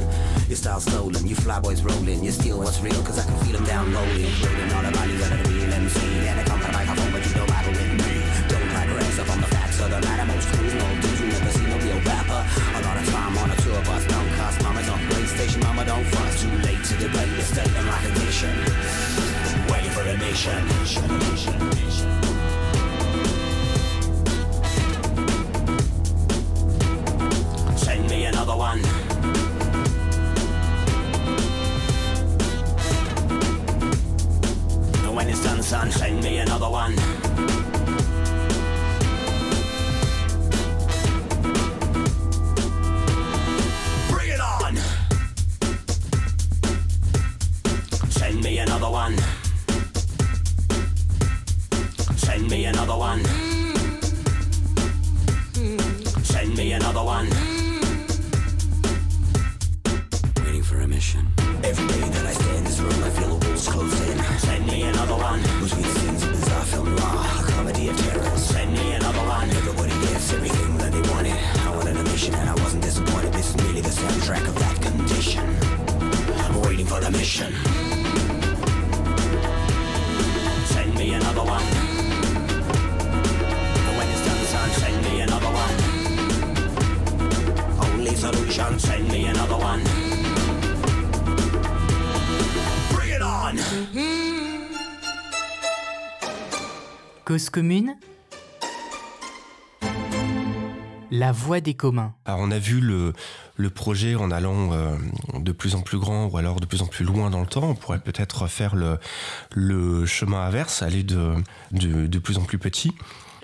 [0.48, 2.24] Your style stolen, you flyboys rolling.
[2.24, 4.34] You steal what's real, cause I can feel them downloading.
[4.42, 6.00] Rolling all the values of the real MC.
[6.26, 8.14] And they come to the microphone, but you don't battle with me.
[8.50, 10.26] Don't digress up on the facts of the matter.
[10.26, 12.42] Most fools no dudes you never seen no real rapper.
[12.42, 16.02] A lot of time on a tour bus, don't cost mama's on PlayStation, mama don't
[16.02, 16.42] fuss.
[16.42, 19.70] Too late to debate the state of my condition.
[19.70, 20.68] Waiting for a nation.
[27.76, 28.80] Send me another one.
[35.14, 37.19] When it's done, son, send me another one.
[88.80, 89.82] Send me another one.
[92.92, 93.56] Bring it on!
[97.24, 97.96] Cause commune
[101.12, 102.14] La voix des communs.
[102.24, 103.12] Alors on a vu le,
[103.56, 104.96] le projet en allant euh,
[105.38, 107.70] de plus en plus grand ou alors de plus en plus loin dans le temps.
[107.70, 108.98] On pourrait peut-être faire le,
[109.54, 111.34] le chemin inverse, aller de,
[111.72, 112.92] de, de plus en plus petit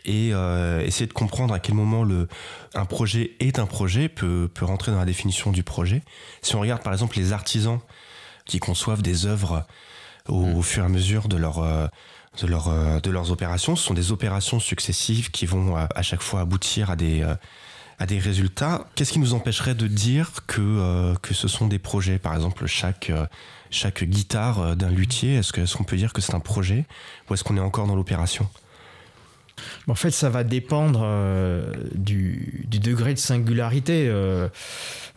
[0.07, 2.29] et euh, essayer de comprendre à quel moment le,
[2.75, 6.03] un projet est un projet, peut, peut rentrer dans la définition du projet.
[6.40, 7.81] Si on regarde par exemple les artisans
[8.47, 9.66] qui conçoivent des œuvres
[10.29, 11.59] au, au fur et à mesure de leur...
[11.59, 11.88] euh,
[12.42, 13.77] de, leur, euh, de leurs opérations.
[13.77, 17.35] Ce sont des opérations successives qui vont à, à chaque fois aboutir à des, euh,
[17.99, 18.85] à des résultats.
[18.95, 22.19] Qu'est-ce qui nous empêcherait de dire que, euh, que ce sont des projets?
[22.19, 23.11] Par exemple, chaque,
[23.71, 26.85] chaque guitare d'un luthier, est-ce qu'on peut dire que c'est un projet?
[27.31, 28.47] Ou est-ce qu'on est encore dans l'opération?
[29.88, 34.07] En fait, ça va dépendre euh, du, degré de singularité.
[34.09, 34.49] euh,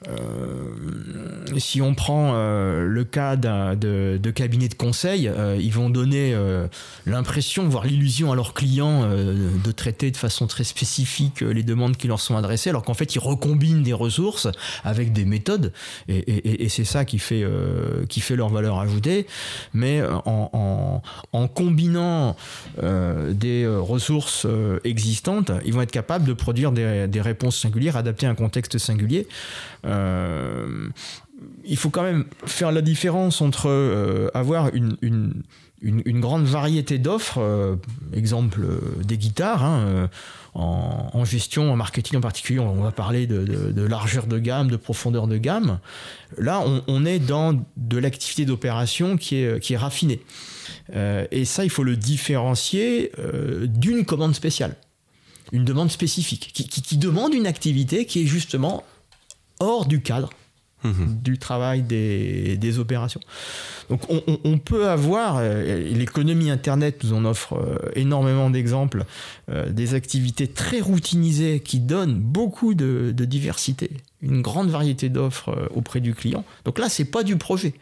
[0.07, 6.33] euh, si on prend le cas de, de cabinets de conseil, ils vont donner
[7.05, 12.07] l'impression, voire l'illusion à leurs clients de traiter de façon très spécifique les demandes qui
[12.07, 14.47] leur sont adressées, alors qu'en fait, ils recombinent des ressources
[14.85, 15.73] avec des méthodes,
[16.07, 17.43] et, c'est ça qui fait,
[18.29, 19.27] leur valeur ajoutée.
[19.73, 21.01] Mais en,
[21.53, 22.37] combinant
[22.77, 23.79] des euh,
[24.45, 28.35] euh, existantes, ils vont être capables de produire des, des réponses singulières adaptées à un
[28.35, 29.27] contexte singulier.
[29.85, 30.89] Euh,
[31.63, 35.43] il faut quand même faire la différence entre euh, avoir une-
[35.81, 37.75] une- grande variété d'offres, euh,
[38.13, 40.07] exemple euh, des guitares, hein, euh,
[40.53, 45.27] en, gestion, en marketing en particulier, on va parler de, largeur de gamme, de profondeur
[45.27, 45.79] de gamme.
[46.37, 50.19] Là, on, est dans de l'activité d'opération qui est, qui est raffinée.
[51.31, 53.11] Et ça, il faut le différencier
[53.65, 54.75] d'une commande spéciale,
[55.51, 58.83] une demande spécifique, qui- qui demande une activité qui est justement
[59.59, 60.31] hors du cadre
[60.83, 63.21] du travail des, opérations.
[63.89, 69.05] Donc on, peut avoir, euh, l'économie Internet nous en offre euh, énormément d'exemples,
[69.49, 73.89] euh, des activités très routinisées qui donnent beaucoup de, diversité,
[74.21, 76.45] une grande variété d'offres auprès du client.
[76.65, 77.73] Donc là, c'est pas du projet.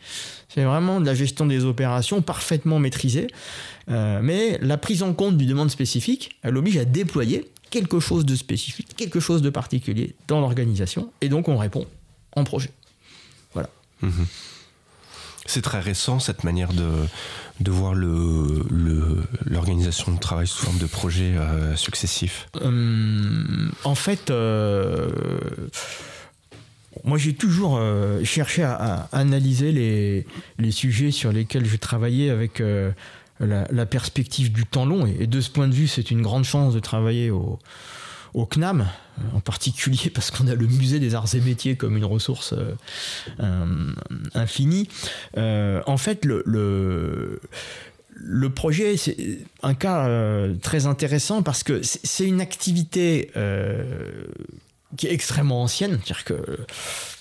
[0.47, 3.27] C'est vraiment de la gestion des opérations parfaitement maîtrisée.
[3.87, 8.35] Mais la prise en compte du demande spécifique, elle oblige à déployer quelque chose de
[8.35, 11.11] spécifique, quelque chose de particulier dans l'organisation.
[11.21, 11.85] Et donc on répond
[12.35, 12.71] en projet.
[14.01, 14.13] Voilà.
[15.47, 17.07] C'est très récent cette manière de,
[17.71, 17.93] voir
[19.45, 22.49] l'organisation de travail sous forme de projets euh, successifs.
[22.61, 25.07] Hum, en fait, euh,
[27.05, 32.91] moi j'ai toujours euh, cherché à, analyser les, sujets sur lesquels je travaillais avec, euh,
[33.39, 35.07] la, perspective du temps long.
[35.07, 37.57] Et, de ce point de vue, c'est une grande chance de travailler au,
[38.37, 38.87] au CNAM,
[39.33, 42.53] en particulier parce qu'on a le musée des arts et métiers comme une ressource
[44.35, 44.87] infinie.
[45.35, 47.39] en fait, le,
[48.55, 53.83] projet, c'est un cas euh, très intéressant parce que c'est une activité euh,
[54.95, 55.99] qui est extrêmement ancienne.
[56.03, 56.57] C'est-à-dire que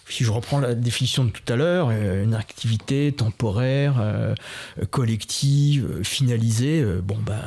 [0.09, 3.95] si je reprends la définition de tout à l'heure, euh, une activité temporaire,
[4.91, 7.41] collective, finalisée, bon, ben,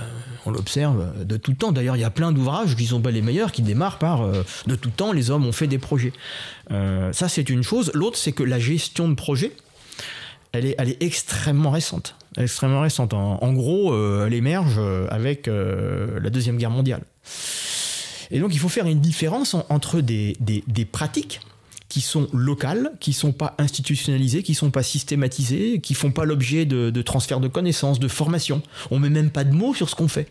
[0.45, 1.72] on l'observe de tout temps.
[1.72, 4.76] D'ailleurs, il y a plein d'ouvrages qui sont pas les meilleurs, qui démarrent par de
[4.76, 6.13] tout temps, les hommes ont fait des projets.
[6.69, 7.91] ça, c'est une chose.
[7.93, 9.52] L'autre, c'est que la gestion de projet,
[10.52, 13.13] elle est, elle est extrêmement récente extrêmement récente.
[13.13, 17.02] En, gros, euh, elle émerge euh, avec euh, la Deuxième Guerre mondiale.
[18.32, 20.36] Et donc, il faut faire une différence entre des,
[20.91, 21.41] pratiques
[21.89, 26.65] qui sont locales, qui sont pas institutionnalisées, qui sont pas systématisées, qui font pas l'objet
[26.65, 28.62] de, de, transfert de connaissances, de formation.
[28.91, 30.28] On met même pas de mots sur ce qu'on fait.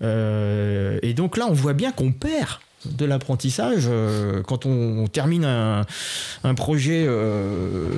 [0.00, 3.84] et donc là, on voit bien qu'on perd de l'apprentissage.
[3.88, 7.88] Euh, quand on, termine un, projet euh,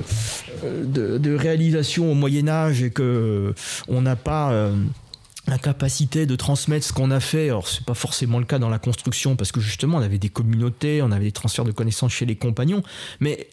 [0.63, 3.53] de, réalisation au Moyen Âge et que
[3.87, 4.73] on n'a pas euh,
[5.47, 7.49] la capacité de transmettre ce qu'on a fait.
[7.49, 10.29] Alors, c'est pas forcément le cas dans la construction parce que justement, on avait des
[10.29, 12.81] communautés, on avait des transferts de connaissances chez les compagnons,
[13.19, 13.47] mais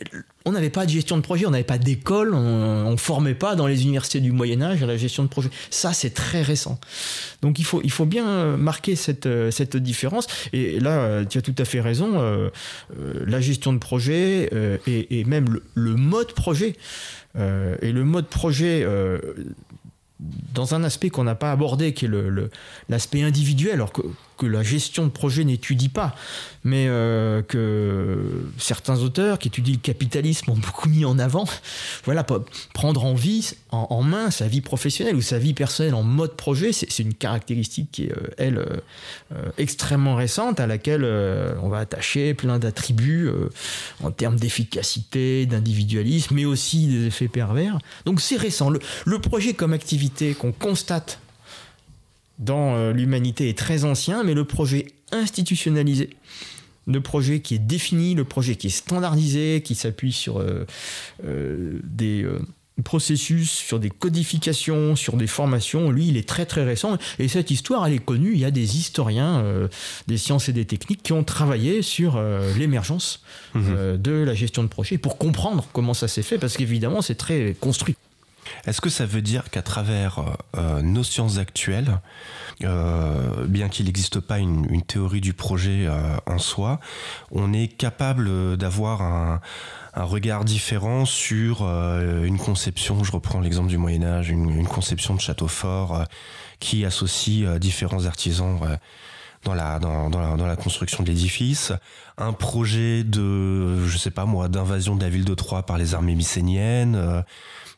[0.44, 3.54] on n'avait pas de gestion de projet, on n'avait pas d'école, on, ne formait pas
[3.54, 5.50] dans les universités du Moyen-Âge à la gestion de projet.
[5.70, 6.80] Ça, c'est très récent.
[7.42, 10.26] Donc, il faut, il faut bien marquer cette, cette différence.
[10.52, 12.48] Et là, tu as tout à fait raison, euh,
[12.98, 16.76] euh, la gestion de projet euh, et, même le, mode projet.
[17.36, 18.86] et le mode projet
[20.54, 22.48] dans un aspect qu'on n'a pas abordé, qui est
[22.88, 24.02] l'aspect le, individuel, alors que,
[24.42, 26.16] que la gestion de projet n'étudie pas,
[26.64, 31.44] mais euh, que certains auteurs qui étudient le capitalisme ont beaucoup mis en avant.
[32.04, 32.26] Voilà,
[32.74, 36.72] prendre en, vie, en, main sa vie professionnelle ou sa vie personnelle en mode projet,
[36.72, 41.04] c'est une caractéristique qui est, euh, elle, euh, extrêmement récente, à laquelle
[41.62, 43.30] on va attacher plein d'attributs
[44.02, 47.78] en termes d'efficacité, d'individualisme, mais aussi des effets pervers.
[48.06, 48.70] Donc c'est récent.
[48.70, 51.20] le projet comme activité qu'on constate
[52.42, 56.10] dans euh, l'humanité est très ancien, mais le projet institutionnalisé,
[56.86, 60.66] le projet qui est défini, le projet qui est standardisé, qui s'appuie sur euh,
[61.24, 62.26] euh, des
[62.84, 66.98] processus, sur des codifications, sur des formations, lui, il est très très récent.
[67.20, 68.32] Et cette histoire, elle est connue.
[68.32, 69.44] Il y a des historiens
[70.08, 72.20] des sciences et des techniques qui ont travaillé sur
[72.58, 73.22] l'émergence
[73.54, 73.98] mmh.
[73.98, 77.54] de la gestion de projet pour comprendre comment ça s'est fait, parce qu'évidemment, c'est très
[77.60, 77.94] construit.
[78.66, 80.24] Est-ce que ça veut dire qu'à travers euh,
[80.56, 82.00] euh, nos sciences actuelles,
[82.62, 85.88] euh, bien qu'il n'existe pas une, théorie du projet
[86.26, 86.80] en soi,
[87.30, 89.40] on est capable d'avoir un,
[89.94, 95.48] regard différent sur une conception, je reprends l'exemple du Moyen Âge, une, conception de château
[95.48, 96.04] fort
[96.58, 98.58] qui associe différents artisans
[99.44, 101.72] dans la, construction de l'édifice,
[102.18, 105.94] un projet de, je sais pas moi, d'invasion de la ville de Troyes par les
[105.94, 107.24] armées mycéniennes,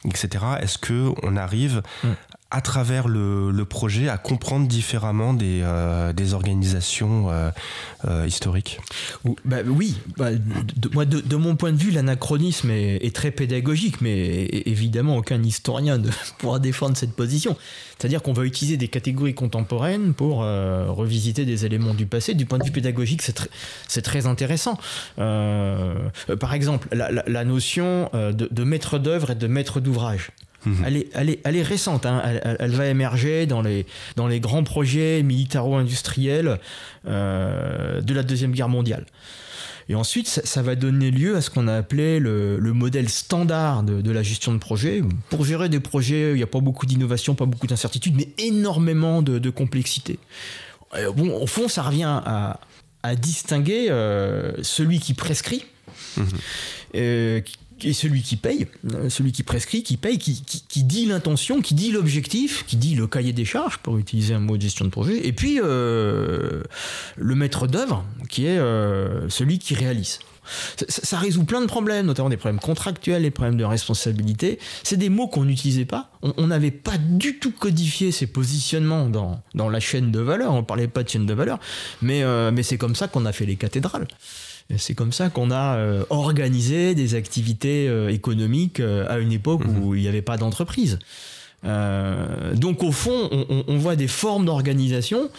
[0.04, 0.44] etc.
[0.60, 2.12] Est-ce que on arrive mm
[2.50, 7.50] à travers le, projet à comprendre différemment des, euh, organisations euh,
[8.06, 8.78] euh, historiques
[9.44, 14.44] bah, Oui, bah, de, moi, de, mon point de vue, l'anachronisme est, très pédagogique, mais
[14.66, 17.56] évidemment, aucun historien ne pourra défendre cette position.
[17.98, 22.34] C'est-à-dire qu'on va utiliser des catégories contemporaines pour revisiter des éléments du passé.
[22.34, 23.22] Du point de vue pédagogique,
[23.88, 24.78] c'est très intéressant.
[25.16, 30.30] par exemple, la, notion de maître d'œuvre et de maître d'ouvrage.
[30.66, 30.84] Mhm.
[30.86, 32.22] Elle, est, elle, est, elle, est, récente, hein.
[32.58, 36.58] elle, va émerger dans les, dans les grands projets militaro-industriels
[37.06, 39.06] euh, de la Deuxième Guerre mondiale.
[39.90, 44.10] Et ensuite, ça, va donner lieu à ce qu'on a appelé le, modèle standard de,
[44.10, 45.02] la gestion de projet.
[45.28, 49.20] Pour gérer des projets, il n'y a pas beaucoup d'innovation, pas beaucoup d'incertitude, mais énormément
[49.20, 50.18] de, complexité.
[51.14, 52.58] bon, au fond, ça revient à,
[53.16, 55.66] distinguer euh, celui qui prescrit,
[56.16, 56.26] mhm.
[56.94, 57.42] euh,
[57.82, 61.90] et celui qui paye, euh, celui qui prescrit, qui paye, qui, dit l'intention, qui dit
[61.90, 65.26] l'objectif, qui dit le cahier des charges, pour utiliser un mot de gestion de projet,
[65.26, 66.62] et puis euh,
[67.16, 70.18] le maître d'œuvre, qui est euh, celui qui réalise.
[70.88, 74.58] Ça, résout plein de problèmes, notamment des problèmes contractuels, des problèmes de responsabilité.
[74.82, 76.10] C'est des mots qu'on n'utilisait pas.
[76.20, 80.52] On n'avait pas du tout codifié ces positionnements dans, dans la chaîne de valeur.
[80.52, 81.60] On ne parlait pas de chaîne de valeur,
[82.02, 82.22] mais,
[82.52, 84.06] mais c'est comme ça qu'on a fait les cathédrales.
[84.78, 89.62] C'est comme ça qu'on a euh, organisé des activités euh, économiques euh, à une époque
[89.64, 89.96] où mhm.
[89.96, 90.98] il n'y avait pas d'entreprise.
[91.64, 93.30] donc au fond,
[93.68, 95.30] on, voit des formes d'organisation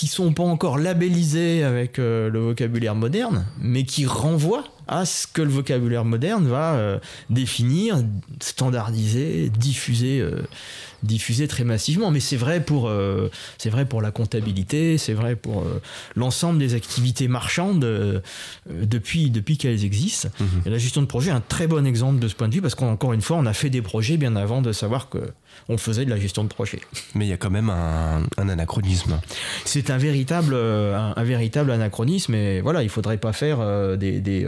[0.00, 5.42] qui sont pas encore labellisées avec le vocabulaire moderne, mais qui renvoient à ce que
[5.42, 6.98] le vocabulaire moderne va
[7.28, 8.02] définir,
[8.40, 10.24] standardiser, diffuser
[11.02, 12.10] diffusé très massivement.
[12.10, 15.80] Mais c'est vrai pour euh, c'est vrai pour la comptabilité, c'est vrai pour euh,
[16.14, 18.20] l'ensemble des activités marchandes euh,
[18.68, 20.28] depuis depuis qu'elles existent.
[20.40, 20.62] Mhm.
[20.66, 22.62] Et la gestion de projet est un très bon exemple de ce point de vue
[22.62, 25.18] parce qu'encore une fois, on a fait des projets bien avant de savoir que
[25.68, 26.80] on faisait de la gestion de projet.
[27.14, 29.20] Mais il y a quand même un, anachronisme.
[29.64, 33.58] C'est un véritable, un, véritable anachronisme et voilà, il faudrait pas faire
[33.96, 34.46] des, des,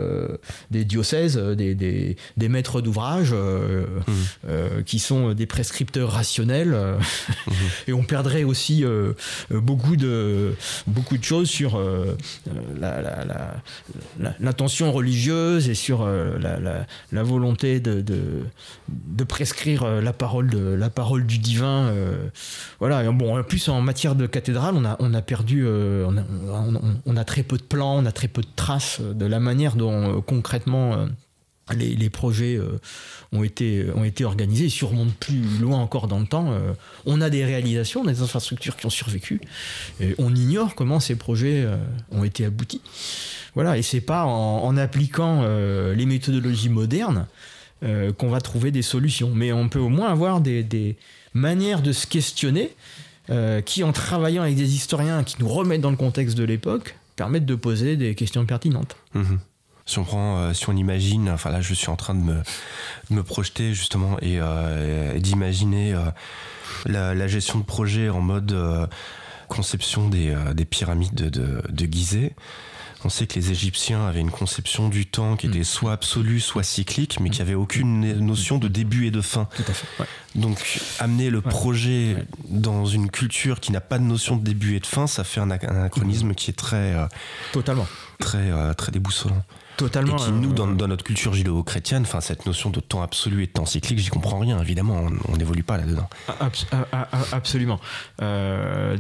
[0.71, 4.85] des, diocèses, des, des, des maîtres d'ouvrage mhm.
[4.85, 6.99] qui sont des prescripteurs rationnels euh,
[7.87, 9.13] et on perdrait aussi euh,
[9.51, 10.55] beaucoup, de,
[10.87, 12.17] beaucoup de choses sur euh,
[14.41, 21.01] l'intention la, religieuse et sur la, volonté de, de, prescrire la parole, de, la parole
[21.26, 21.92] du divin.
[22.78, 23.11] voilà.
[23.12, 26.22] bon, en plus, en matière de cathédrale, on a, on perdu, on a,
[27.07, 29.76] on a très peu de plans, on a très peu de traces de la manière
[29.76, 31.07] dont concrètement
[31.74, 32.78] les, projets euh,
[33.32, 36.53] ont, été, organisés et surmontent plus loin encore dans le temps.
[36.53, 36.72] Euh,
[37.07, 39.40] on a des réalisations, des infrastructures qui ont survécu.
[40.00, 41.76] Et on ignore comment ces projets euh,
[42.11, 42.80] ont été aboutis.
[43.55, 45.44] Voilà, et c'est pas en, appliquant
[45.94, 47.26] les méthodologies modernes
[48.16, 49.33] qu'on va trouver des solutions.
[49.35, 50.97] Mais on peut au moins avoir des,
[51.35, 52.70] manières de se questionner
[53.64, 57.47] qui, en travaillant avec des historiens qui nous remettent dans le contexte de l'époque, permettent
[57.47, 58.97] de poser des questions pertinentes.
[59.14, 59.37] Mmh
[59.87, 62.22] si on prend, euh, si on imagine, enfin là je suis en train de
[63.11, 66.11] me, projeter justement et, euh, d'imaginer euh,
[66.87, 68.57] la, gestion de projet en mode
[69.49, 72.33] conception des, des pyramides de, de, Gizeh.
[73.05, 75.64] On sait que les Égyptiens avaient une conception du temps qui était mm.
[75.64, 79.48] soit absolue, soit cyclique, mais qui avait aucune notion de début et de fin.
[79.57, 79.86] Tout à fait.
[80.34, 82.16] Donc, amener le projet
[82.48, 85.40] dans une culture qui n'a pas de notion de début et de fin, ça fait
[85.40, 86.94] un, anachronisme qui est très.
[87.53, 87.86] Totalement.
[88.18, 89.42] Très, très déboussolant.
[89.77, 90.16] Totalement.
[90.16, 93.47] Et qui, nous, dans, dans notre culture judéo-chrétienne, enfin, cette notion de temps absolu et
[93.47, 96.09] de temps cyclique, j'y comprends rien, évidemment, on n'évolue pas là-dedans.
[96.29, 97.81] Ah, ah, ah, absolument.
[98.20, 98.97] Euh,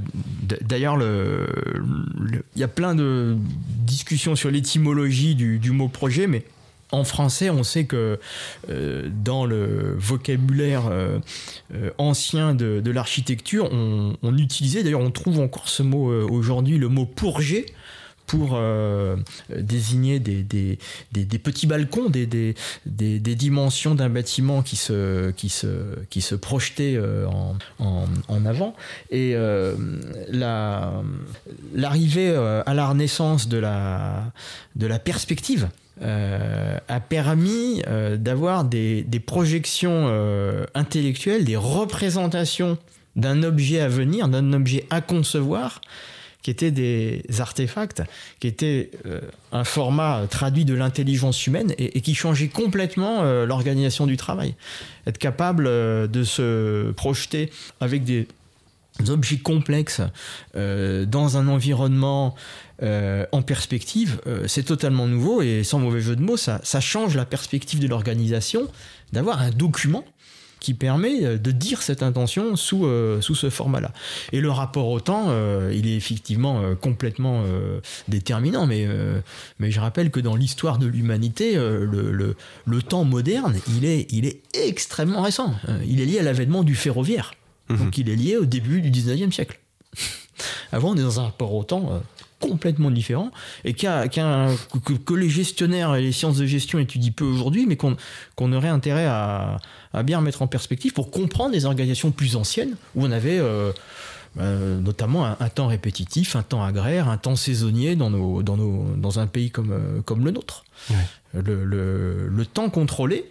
[0.62, 3.36] d'ailleurs, il y a plein de
[3.78, 6.44] discussions sur l'étymologie du, mot projet, mais
[6.90, 8.18] en français, on sait que
[8.68, 11.18] euh, dans le vocabulaire euh,
[11.98, 17.06] ancien de, l'architecture, on, on, utilisait, d'ailleurs on trouve encore ce mot aujourd'hui, le mot
[17.06, 17.66] pourger,
[18.32, 19.16] pour euh,
[19.54, 20.78] désigner des, des,
[21.12, 22.54] des, petits balcons, des,
[22.86, 25.66] dimensions d'un bâtiment qui se, qui se,
[26.08, 28.74] qui se projetait euh, en, en, en, avant.
[29.10, 29.74] Et euh,
[31.74, 34.32] l'arrivée à la renaissance de la,
[34.76, 35.68] de la perspective
[36.00, 37.82] a permis
[38.16, 40.08] d'avoir des, des, projections
[40.74, 42.78] intellectuelles, des représentations
[43.14, 45.82] d'un objet à venir, d'un objet à concevoir,
[46.42, 48.02] qui étaient des artefacts,
[48.40, 49.20] qui étaient euh,
[49.52, 54.54] un format traduit de l'intelligence humaine et, qui changeait complètement euh, l'organisation du travail.
[55.06, 58.26] Être capable euh, de se projeter avec des
[59.08, 60.02] objets complexes
[60.54, 62.34] dans un environnement
[62.82, 67.24] en perspective, c'est totalement nouveau et sans mauvais jeu de mots, ça, ça change la
[67.24, 68.68] perspective de l'organisation
[69.12, 70.04] d'avoir un document
[70.62, 73.92] qui permet euh, de dire cette intention sous, euh, sous ce format-là.
[74.30, 77.42] Et le rapport au temps, euh, il est effectivement complètement
[78.06, 78.86] déterminant, mais,
[79.58, 84.26] mais je rappelle que dans l'histoire de l'humanité, le, le, temps moderne, il est, il
[84.26, 85.54] est extrêmement récent.
[85.86, 87.34] Il est lié à l'avènement du ferroviaire.
[87.68, 87.78] Mhm.
[87.78, 89.60] Donc il est lié au début du 19e siècle.
[90.72, 92.02] Avant, on est dans un rapport au temps
[92.42, 93.30] complètement différent
[93.64, 98.68] et que, les gestionnaires et les sciences de gestion étudient peu aujourd'hui, mais qu'on aurait
[98.68, 99.58] intérêt à,
[100.04, 103.72] bien mettre en perspective pour comprendre des organisations plus anciennes où on avait euh,
[104.40, 108.86] euh, notamment un, temps répétitif, un temps agraire, un temps saisonnier dans, nos, dans, nos,
[108.96, 110.64] dans un pays comme, euh, comme le nôtre.
[111.34, 111.64] Le,
[112.28, 113.24] le, temps contrôlé,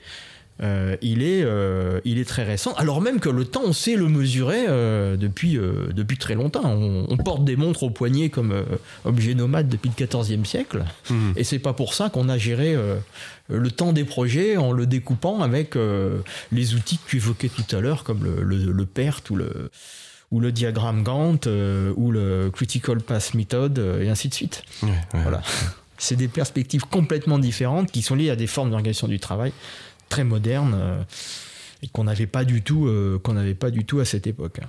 [0.62, 3.96] euh, il, est, euh, il est très récent, alors même que le temps, on sait
[3.96, 6.64] le mesurer euh, depuis, depuis très longtemps.
[6.66, 8.54] On, porte des montres au poignet comme
[9.06, 11.32] objet nomade depuis le XIVe siècle, mmh.
[11.36, 12.76] et c'est pas pour ça qu'on a géré
[13.50, 15.76] le temps des projets en le découpant avec
[16.52, 19.70] les outils que tu évoquais tout à l'heure, comme le, le, PERT ou le,
[20.32, 21.48] ou le diagramme Gantt,
[21.96, 24.64] ou le Critical Path Method, et ainsi de suite.
[25.14, 25.42] Voilà.
[26.02, 29.54] C'est des perspectives complètement différentes qui sont liées à des formes d'organisation du travail
[30.12, 31.02] très moderne euh,
[31.82, 34.60] et qu'on n'avait pas du tout euh, qu'on n'avait pas du tout à cette époque.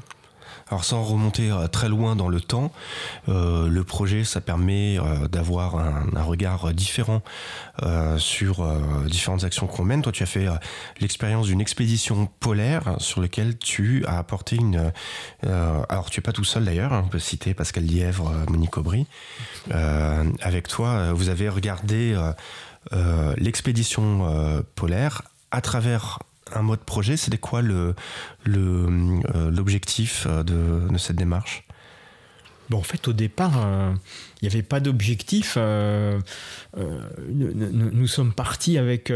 [0.68, 2.72] Alors sans remonter euh, très loin dans le temps,
[3.26, 4.99] le projet, ça permet
[5.30, 7.22] d'avoir un, regard différent
[8.16, 8.64] sur
[9.07, 10.03] différentes actions qu'on mène.
[10.03, 10.47] Toi, tu as fait
[11.01, 14.93] l'expérience d'une expédition polaire sur laquelle tu as apporté une...
[15.43, 19.07] alors, tu es pas tout seul d'ailleurs, hein, on peut citer Pascal Lièvre, Monique Aubry.
[19.70, 22.16] avec toi, vous avez regardé
[23.36, 25.22] l'expédition polaire
[25.53, 26.18] à travers
[26.53, 27.16] un mode projet.
[27.16, 27.62] C'était quoi
[28.44, 31.64] l'objectif le, de, de cette démarche?
[32.72, 33.53] En fait, au départ,
[34.40, 35.57] il n'y avait pas d'objectif.
[36.78, 39.12] nous, sommes partis avec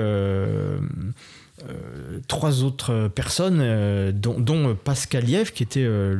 [1.64, 6.14] euh, trois autres personnes, euh, dont, Pascal Liev, qui était euh,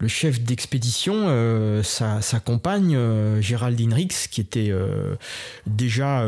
[0.00, 2.98] le, chef d'expédition, sa, compagne,
[3.40, 4.70] Géraldine Rix, qui était
[5.66, 6.26] déjà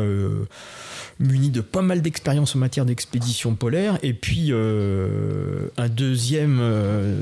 [1.19, 6.61] munie de pas mal d'expérience en matière d'expédition polaire, et puis un deuxième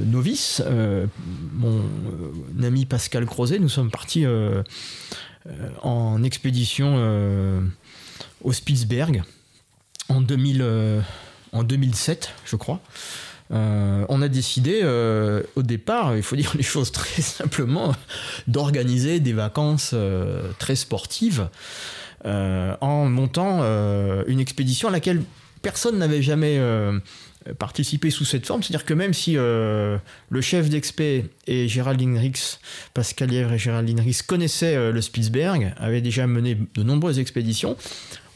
[0.05, 0.61] novice,
[1.53, 1.81] mon
[2.61, 4.25] ami Pascal Crozet, nous sommes partis
[5.81, 7.63] en expédition
[8.43, 9.23] au Spitzberg
[10.09, 11.01] en, 2000, euh,
[11.51, 12.79] en 2007, je crois.
[13.51, 17.95] Euh, on a décidé euh, au départ, il faut dire les choses très simplement,
[18.47, 19.95] d'organiser des vacances
[20.59, 21.47] très sportives
[22.23, 23.61] en montant
[24.27, 25.21] une expédition à laquelle
[25.65, 26.61] personne n'avait jamais
[27.57, 28.61] participé sous cette forme.
[28.61, 29.99] C'est-à-dire que même si le
[30.41, 32.59] chef d'expé et Géraldine Rix,
[32.93, 37.77] Pascal Lièvre et Géraldine Rix connaissaient le Spitzberg, avaient déjà mené de nombreuses expéditions,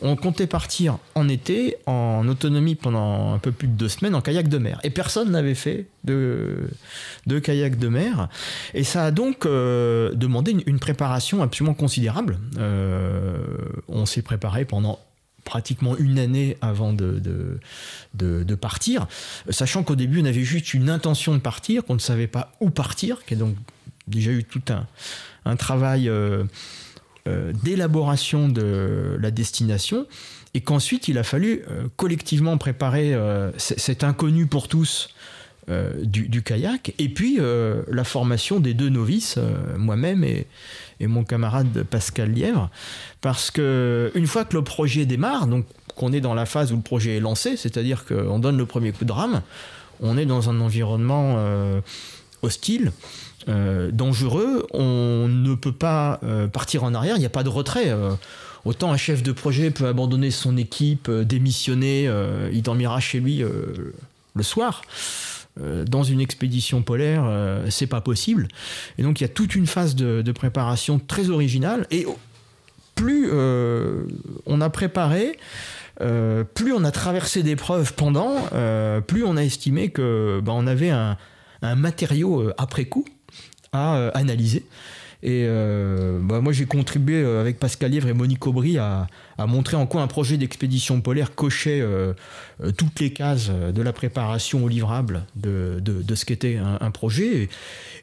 [0.01, 4.21] on comptait partir en été, en autonomie pendant un peu plus de deux semaines, en
[4.21, 4.79] kayak de mer.
[4.83, 6.69] Et personne n'avait fait de,
[7.43, 8.29] kayak de mer.
[8.73, 12.39] Et ça a donc euh, demandé une, préparation absolument considérable.
[12.57, 13.37] Euh,
[13.87, 14.99] on s'est préparé pendant
[15.49, 17.19] pratiquement une année avant de,
[18.13, 19.07] de, partir,
[19.49, 22.69] sachant qu'au début on avait juste une intention de partir, qu'on ne savait pas où
[22.69, 23.55] partir, qui a donc
[24.07, 24.85] déjà eu tout un,
[25.45, 26.07] un travail...
[26.07, 26.43] Euh,
[27.27, 30.07] euh, d'élaboration de la destination
[30.53, 33.13] et qu'ensuite il a fallu euh, collectivement préparer
[33.57, 35.09] cet inconnu pour tous
[36.01, 39.37] du, kayak et puis la formation des deux novices,
[39.77, 40.47] moi-même et,
[41.07, 42.69] mon camarade Pascal Lièvre,
[43.21, 46.75] parce que une fois que le projet démarre, donc qu'on est dans la phase où
[46.75, 49.41] le projet est lancé, c'est-à-dire qu'on donne le premier coup de rame,
[50.01, 51.37] on est dans un environnement
[52.41, 52.91] hostile.
[53.47, 57.49] Euh, dangereux, on ne peut pas euh, partir en arrière, il n'y a pas de
[57.49, 57.89] retrait.
[57.89, 58.11] Euh.
[58.65, 62.11] autant un chef de projet peut abandonner son équipe, démissionner,
[62.51, 64.81] il dormira chez lui le soir.
[65.57, 67.29] Dans une expédition polaire,
[67.69, 68.47] c'est pas possible.
[68.97, 71.85] Et donc il y a toute une phase de, préparation très originale.
[71.91, 72.05] Et
[72.95, 75.37] plus on a préparé,
[75.97, 78.35] plus on a traversé d'épreuves pendant,
[79.05, 81.17] plus on a estimé que bah, on avait un,
[81.75, 83.03] matériau après coup
[83.71, 84.65] à euh, analyser.
[85.21, 89.07] Et euh, bah, moi, j'ai contribué euh, avec Pascal Lièvre et Monique Aubry à,
[89.47, 91.81] montrer en quoi un projet d'expédition polaire cochait
[92.77, 97.47] toutes les cases de la préparation au livrable de, de, ce qu'était un, projet.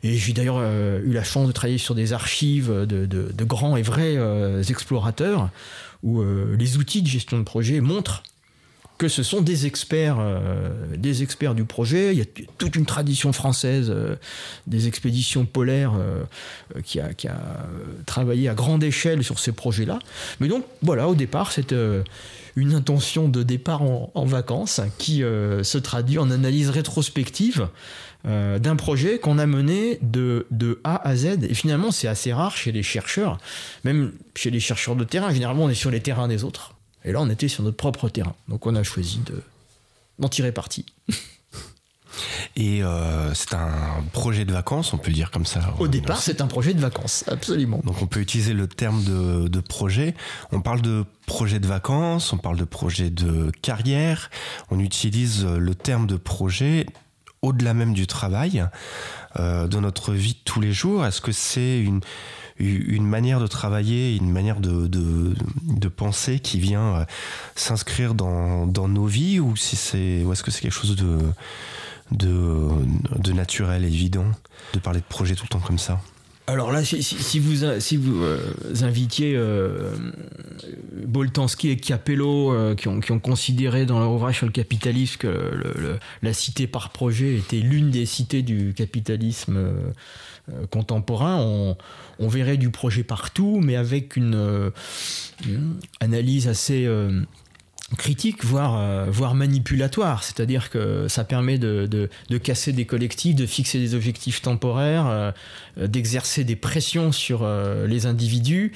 [0.03, 3.83] Et, j'ai d'ailleurs eu la chance de travailler sur des archives de, de grands et
[3.83, 4.17] vrais
[4.71, 5.51] explorateurs
[6.03, 6.23] où
[6.57, 8.23] les outils de gestion de projet montrent
[8.99, 12.13] que ce sont des experts, euh, des experts du projet.
[12.13, 14.17] Il y a toute une tradition française euh,
[14.67, 16.25] des expéditions polaires euh,
[16.83, 17.39] qui, a, qui, a,
[18.07, 19.99] travaillé à grande échelle sur ces projets-là.
[20.41, 21.75] Mais donc voilà, au départ, c'est
[22.57, 27.69] une intention de départ en, vacances qui se traduit en analyse rétrospective
[28.25, 31.45] d'un projet qu'on a mené de, de, A à Z.
[31.49, 33.39] Et finalement, c'est assez rare chez les chercheurs,
[33.85, 35.31] même chez les chercheurs de terrain.
[35.31, 36.76] Généralement, on est sur les terrains des autres.
[37.07, 38.35] Et là, on était sur notre propre terrain.
[38.49, 39.43] Donc on a choisi de,
[40.19, 40.85] d'en tirer parti.
[42.57, 45.75] Et euh, c'est un projet de vacances, on peut le dire comme ça.
[45.79, 47.81] Au départ, c'est un projet de vacances, absolument.
[47.85, 50.15] Donc on peut utiliser le terme de, de, projet.
[50.53, 54.31] On parle de projet de vacances, on parle de projet de carrière.
[54.71, 56.87] On utilise le terme de projet
[57.43, 58.65] au-delà même du travail,
[59.37, 61.05] euh, dans notre vie de tous les jours.
[61.05, 62.01] Est-ce que c'est une
[62.59, 67.05] une manière de travailler, une manière de, penser qui vient euh,
[67.55, 71.19] s'inscrire dans, nos vies ou si c'est est-ce que c'est quelque chose de,
[72.11, 72.69] de,
[73.17, 74.27] de naturel, évident,
[74.75, 76.01] de parler de projet tout le temps comme ça?
[76.47, 78.39] Alors là, si, vous, si vous euh,
[78.83, 79.91] invitiez euh,
[81.05, 85.99] Boltanski et Capello, qui, ont, qui, ont, considéré dans leur ouvrage sur le capitalisme que
[86.23, 89.93] la cité par projet était l'une des cités du capitalisme
[90.53, 91.75] euh, contemporain,
[92.21, 94.71] on, verrait du projet partout, mais avec une, euh,
[95.99, 97.23] analyse assez euh,
[97.97, 100.25] critique, voire, voire manipulatoire.
[100.25, 102.09] C'est-à-dire que ça permet de,
[102.43, 105.33] casser des collectifs, de fixer des objectifs temporaires,
[105.77, 107.49] d'exercer des pressions sur
[107.87, 108.73] les individus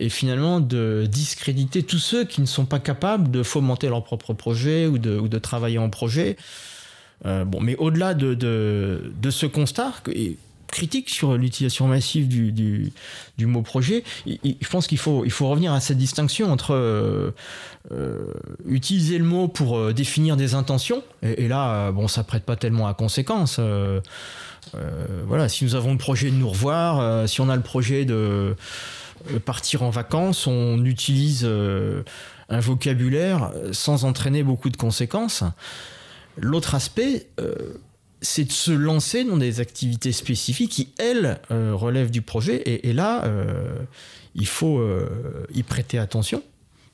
[0.00, 4.32] et finalement de discréditer tous ceux qui ne sont pas capables de fomenter leur propre
[4.32, 6.36] projet ou de, ou de travailler en projet.
[7.24, 9.92] bon, mais au-delà de, de, ce constat,
[10.74, 14.04] critique sur l'utilisation massive du, du, mot projet.
[14.26, 17.30] je pense qu'il faut, il faut revenir à cette distinction entre euh,
[17.92, 18.26] euh,
[18.66, 22.94] utiliser le mot pour définir des intentions, et, là, bon, ça prête pas tellement à
[22.94, 23.60] conséquence.
[25.26, 28.56] voilà, si nous avons le projet de nous revoir, si on a le projet de
[29.44, 31.48] partir en vacances, on utilise
[32.48, 35.44] un vocabulaire sans entraîner beaucoup de conséquences.
[36.36, 37.54] L'autre aspect, euh,
[38.24, 42.62] c'est de se lancer dans des activités spécifiques qui, elles, euh, relèvent du projet.
[42.66, 43.76] Et, là, euh,
[44.34, 44.82] il faut
[45.54, 46.42] y prêter attention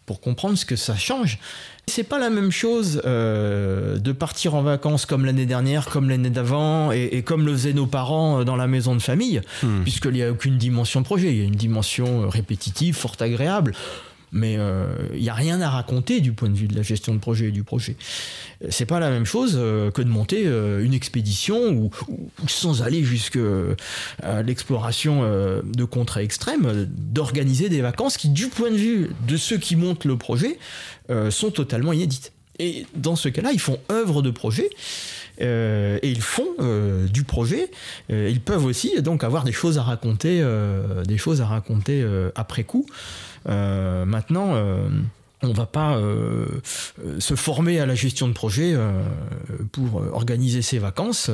[0.05, 1.39] pour comprendre ce que ça change.
[1.87, 6.93] C'est pas la même chose de partir en vacances comme l'année dernière, comme l'année d'avant,
[6.93, 9.83] et, comme le faisaient nos parents dans la maison de famille, hmm.
[9.83, 13.73] puisqu'il n'y a aucune dimension projet, il y a une dimension répétitive, fort agréable
[14.33, 17.15] mais il euh, n'y a rien à raconter du point de vue de la gestion
[17.15, 17.97] de projet et du projet.
[18.69, 21.91] C'est pas la même chose euh, que de monter euh, une expédition ou,
[22.47, 23.41] sans aller jusqu'à
[24.45, 25.23] l'exploration
[25.65, 30.05] de contrées extrêmes, d'organiser des vacances qui, du point de vue de ceux qui montent
[30.05, 30.59] le projet,
[31.31, 32.33] sont totalement inédites.
[32.59, 34.69] Et dans ce cas-là, ils font œuvre de projet.
[35.39, 36.49] et ils font
[37.13, 37.71] du projet.
[38.09, 40.45] ils peuvent aussi donc avoir des choses à raconter,
[41.07, 42.05] des choses à raconter
[42.35, 42.87] après coup.
[43.49, 44.89] Euh, maintenant, euh,
[45.43, 46.47] on ne va pas euh,
[47.19, 48.77] se former à la gestion de projet
[49.73, 51.31] pour organiser ses vacances,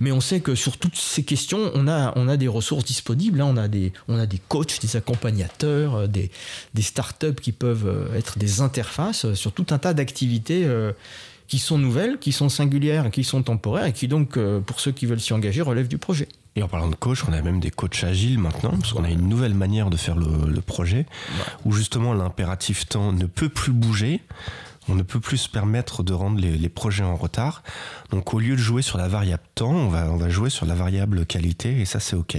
[0.00, 3.40] mais on sait que sur toutes ces questions, on a, des ressources disponibles.
[3.40, 3.46] Hein.
[3.46, 6.32] on, a des, on a des coachs, des accompagnateurs, des,
[6.74, 10.68] des startups qui peuvent être des interfaces sur tout un tas d'activités
[11.46, 14.36] qui sont nouvelles, qui sont singulières, qui sont temporaires et qui donc,
[14.66, 16.26] pour ceux qui veulent s'y engager, relèvent du projet.
[16.56, 19.10] Et en parlant de coach, on a même des coachs agiles maintenant, parce qu'on a
[19.10, 21.06] une nouvelle manière de faire le, projet,
[21.64, 24.22] où justement l'impératif temps ne peut plus bouger.
[24.88, 27.62] On ne peut plus se permettre de rendre les, projets en retard.
[28.10, 30.66] Donc au lieu de jouer sur la variable temps, on va, on va jouer sur
[30.66, 32.36] la variable qualité, et ça c'est OK.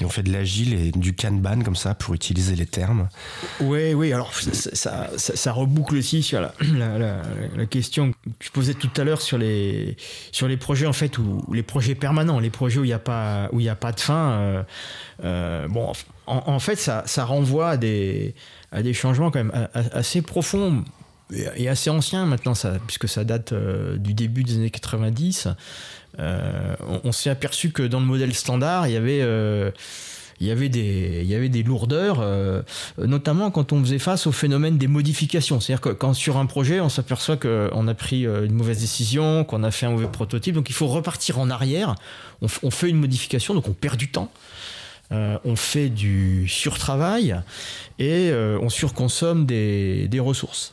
[0.00, 3.08] Et on fait de l'agile et du Kanban comme ça pour utiliser les termes.
[3.60, 9.20] Oui, oui, alors ça, reboucle aussi sur la, question que je posais tout à l'heure
[9.20, 9.96] sur les,
[10.32, 12.98] sur les projets en fait, ou les projets permanents, les projets où il n'y a,
[12.98, 14.30] pas, où a pas de fin.
[14.30, 14.62] Euh,
[15.24, 15.92] euh, bon,
[16.26, 18.34] en, fait, ça, ça renvoie à des,
[18.72, 20.84] à des changements quand même assez profonds
[21.32, 25.48] et assez anciens maintenant, ça, puisque ça date euh, du début des années 90.
[26.18, 26.74] Euh,
[27.04, 29.70] on, s'est aperçu que dans le modèle standard, il y avait euh,
[30.40, 32.62] il y avait des, il y avait des lourdeurs, euh,
[32.98, 35.60] notamment quand on faisait face au phénomène des modifications.
[35.60, 39.62] C'est-à-dire que quand sur un projet, on s'aperçoit qu'on a pris une mauvaise décision, qu'on
[39.62, 41.94] a fait un mauvais prototype, donc il faut repartir en arrière.
[42.40, 44.32] On, fait une modification, donc on perd du temps.
[45.10, 47.42] on fait du surtravail
[47.98, 50.72] et on surconsomme des, des ressources.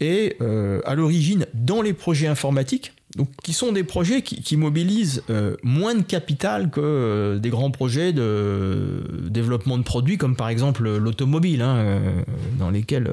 [0.00, 0.38] Et
[0.86, 5.96] à l'origine, dans les projets informatiques, donc, qui sont des projets qui, mobilisent euh, moins
[5.96, 11.62] de capital que euh, des grands projets de développement de produits, comme par exemple l'automobile,
[11.62, 12.22] hein, euh,
[12.58, 13.10] dans lesquels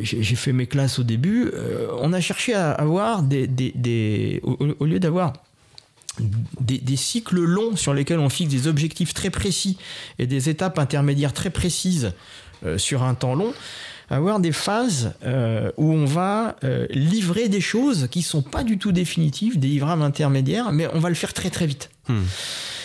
[0.00, 1.52] j'ai fait mes classes au début.
[2.00, 5.34] on a cherché à avoir des, des, au, lieu d'avoir
[6.60, 9.76] des, des, cycles longs sur lesquels on fixe des objectifs très précis
[10.18, 12.14] et des étapes intermédiaires très précises
[12.78, 13.52] sur un temps long,
[14.08, 18.78] avoir des phases euh, où on va euh, livrer des choses qui sont pas du
[18.78, 21.90] tout définitives, des livrables intermédiaires, mais on va le faire très très vite.
[22.08, 22.22] Hmm.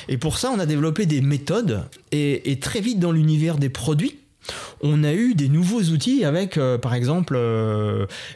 [0.09, 4.17] Et pour ça, on a développé des méthodes et, très vite dans l'univers des produits.
[4.81, 7.39] On a eu des nouveaux outils avec, euh, par exemple,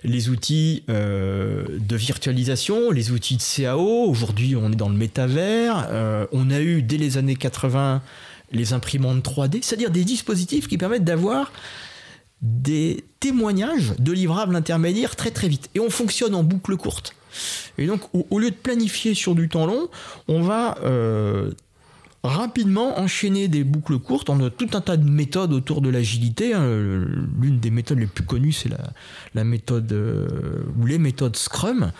[0.03, 4.07] les outils de virtualisation, les outils de CAO.
[4.07, 5.89] Aujourd'hui, on est dans le métavers.
[6.31, 8.03] on a eu, dès les années 80,
[8.51, 11.51] les imprimantes 3D, c'est-à-dire des dispositifs qui permettent d'avoir
[12.45, 15.69] des témoignages de livrables intermédiaires très très vite.
[15.73, 17.15] Et on fonctionne en boucle courte.
[17.77, 19.89] Et donc, au, lieu de planifier sur du temps long,
[20.27, 21.51] on va euh,
[22.23, 24.29] rapidement enchaîner des boucles courtes.
[24.29, 26.53] On a tout un tas de méthodes autour de l'agilité.
[26.53, 26.65] Hein.
[27.41, 28.69] L'une des méthodes les plus connues, c'est
[29.33, 30.27] la, méthode euh,
[30.79, 31.91] ou les méthodes Scrum.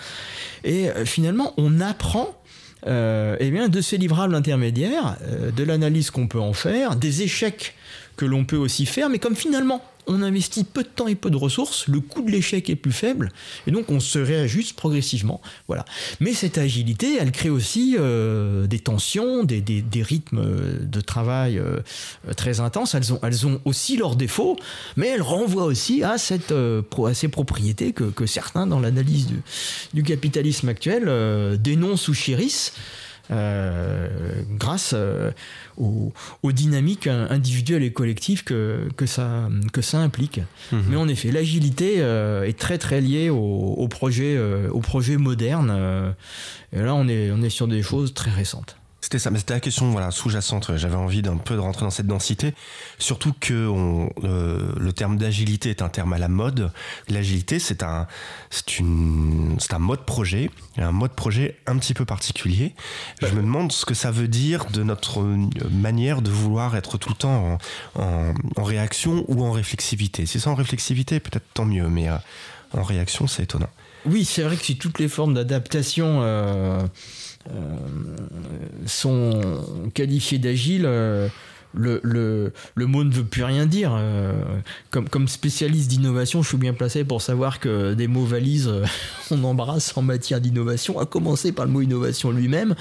[0.63, 2.39] Et euh, finalement, on apprend
[2.87, 5.17] eh bien, de ces livrables intermédiaires,
[5.57, 7.73] de l'analyse qu'on peut en faire, des échecs
[8.15, 11.29] que l'on peut aussi faire, mais comme finalement on investit peu de temps et peu
[11.29, 13.31] de ressources, le coût de l'échec est plus faible,
[13.67, 15.41] et donc on se réajuste progressivement.
[15.67, 15.85] Voilà.
[16.19, 19.63] Mais cette agilité, elle crée aussi euh, des tensions, des,
[20.03, 20.45] rythmes
[20.81, 21.79] de travail euh,
[22.35, 22.93] très intenses.
[22.95, 24.57] Elles ont, elles ont aussi leurs défauts,
[24.95, 29.41] mais elles renvoient aussi à, cette, euh, à ces propriétés que, certains, dans l'analyse du,
[29.93, 31.09] du, capitalisme actuel,
[31.59, 32.73] dénoncent ou chérissent.
[33.31, 34.07] Euh,
[34.51, 35.31] grâce euh,
[35.77, 36.11] aux,
[36.51, 40.41] dynamiques individuelles et collectives que, que, ça, que ça implique.
[40.71, 40.83] Mhm.
[40.89, 44.37] Mais en effet, l'agilité euh, est très très liée au, au projet,
[44.69, 46.15] au projet moderne.
[46.71, 48.77] et là, on est, on est sur des choses très récentes.
[49.05, 50.77] C'était ça, mais c'était la question voilà, sous-jacente.
[50.77, 52.55] J'avais envie d'un peu de rentrer dans cette densité.
[52.97, 56.71] Surtout que euh, le terme d'agilité est un terme à la mode.
[57.07, 58.07] L'agilité, c'est un,
[58.79, 60.49] un mode projet,
[60.79, 62.73] un mode projet un petit peu particulier.
[63.21, 65.21] Je me demande ce que ça veut dire de notre
[65.69, 67.59] manière de vouloir être tout le temps
[67.93, 70.25] en, réaction ou en réflexivité.
[70.25, 72.17] Si c'est en réflexivité, peut-être tant mieux, mais euh,
[72.73, 73.69] en réaction, c'est étonnant.
[74.05, 76.87] Oui, c'est vrai que si toutes les formes d'adaptation euh, euh,
[78.85, 81.27] sont qualifiées d'agile, euh,
[81.75, 83.93] le, le, le, mot ne veut plus rien dire.
[83.95, 84.33] Euh,
[84.89, 88.85] comme, comme spécialiste d'innovation, je suis bien placé pour savoir que des mots valises, euh,
[89.31, 92.75] on embrasse en matière d'innovation, à commencer par le mot innovation lui-même.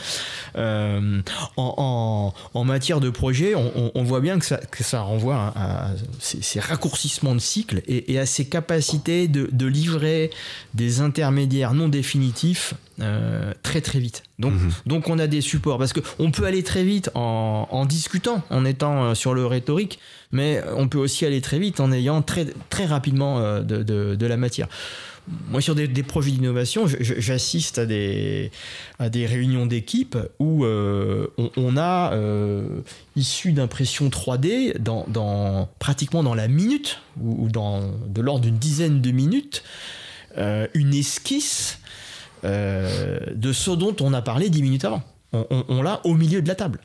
[0.56, 1.20] Euh,
[1.56, 5.90] en, en, en, matière de projet, on, voit bien que ça, que ça renvoie à,
[6.18, 10.30] ces, raccourcissements de cycle et, et, à ces capacités de, de livrer
[10.74, 14.22] des intermédiaires non définitifs euh, très très vite.
[14.38, 14.70] Donc, mmh.
[14.86, 18.64] donc on a des supports parce qu'on peut aller très vite en, en, discutant, en
[18.64, 19.98] étant euh, sur le rhétorique,
[20.30, 24.14] mais on peut aussi aller très vite en ayant très, très rapidement euh, de, de,
[24.14, 24.68] de, la matière.
[25.48, 28.52] Moi, sur des, des projets d'innovation, j'assiste à des,
[28.98, 32.80] à des réunions d'équipe où euh, on, on, a, euh,
[33.16, 38.58] issu d'impression 3D, dans, dans, pratiquement dans la minute, ou, ou dans, de l'ordre d'une
[38.58, 39.64] dizaine de minutes,
[40.36, 41.78] euh, une esquisse
[42.44, 45.02] euh, de ce dont on a parlé dix minutes avant.
[45.32, 46.78] On, l'a au milieu de la table.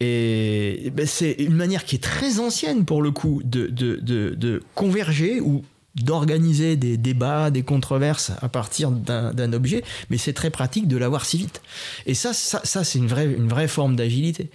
[0.00, 5.62] Et ben c'est une manière qui est très ancienne pour le coup de converger ou
[5.94, 11.24] d'organiser des débats, des controverses à partir d'un objet, mais c'est très pratique de l'avoir
[11.24, 11.62] si vite.
[12.06, 14.50] Et ça, ça, ça c'est une vraie, une vraie forme d'agilité.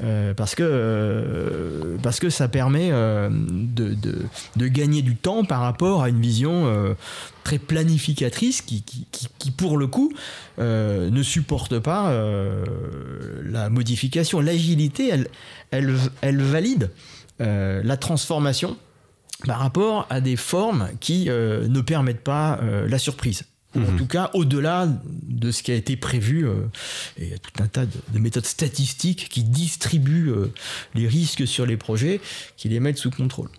[0.00, 6.04] Euh, parce, que, euh, parce que ça permet euh, de, gagner du temps par rapport
[6.04, 6.66] à une vision
[7.42, 10.12] très planificatrice qui, pour le coup,
[10.58, 12.12] ne supporte pas
[13.44, 14.40] la modification.
[14.40, 15.12] L'agilité,
[15.70, 16.90] elle, valide
[17.40, 18.76] la transformation
[19.46, 23.44] par rapport à des formes qui ne permettent pas la surprise.
[23.74, 23.84] Mmh.
[23.84, 24.88] En tout cas, au-delà
[25.28, 26.54] de ce qui a été prévu, euh,
[27.18, 30.52] et il y a tout un tas de, de méthodes statistiques qui distribuent euh,
[30.94, 32.20] les risques sur les projets,
[32.56, 33.50] qui les mettent sous contrôle.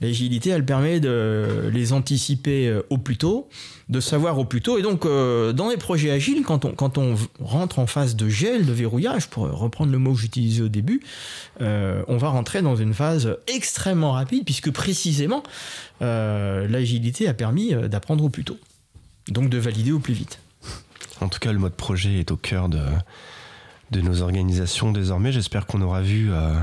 [0.00, 3.48] L'agilité, elle permet de les anticiper euh, au plus tôt,
[3.88, 4.78] de savoir au plus tôt.
[4.78, 8.28] Et donc, euh, dans les projets agiles, quand on, quand on rentre en phase de
[8.28, 11.02] gel, de verrouillage, pour reprendre le mot que j'utilisais au début,
[11.60, 15.42] euh, on va rentrer dans une phase extrêmement rapide, puisque précisément,
[16.02, 18.58] euh, l'agilité a permis d'apprendre au plus tôt
[19.28, 20.40] donc de valider au plus vite.
[21.20, 25.32] En tout cas, le mode projet est au cœur de, nos organisations désormais.
[25.32, 26.54] J'espère qu'on aura vu euh,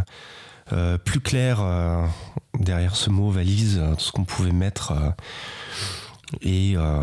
[0.72, 2.06] euh, plus clair euh,
[2.60, 4.94] derrière ce mot valise, tout ce qu'on pouvait mettre
[6.42, 7.02] et euh,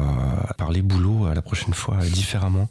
[0.57, 2.68] parler boulot la prochaine fois différemment.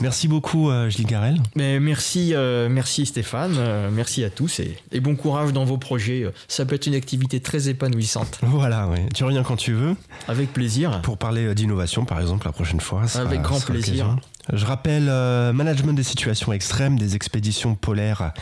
[0.00, 1.40] Merci beaucoup euh, Gilles Garel.
[1.54, 5.78] Mais merci, euh, merci Stéphane, euh, merci à tous et, et, bon courage dans vos
[5.78, 6.26] projets.
[6.48, 8.40] Ça peut être une activité très épanouissante.
[8.42, 9.96] Voilà, tu reviens quand tu veux.
[10.28, 11.00] Avec plaisir.
[11.02, 13.02] Pour parler d'innovation par exemple la prochaine fois.
[13.16, 14.16] Avec grand plaisir.
[14.52, 18.32] Je rappelle euh, management des situations extrêmes, des expéditions polaires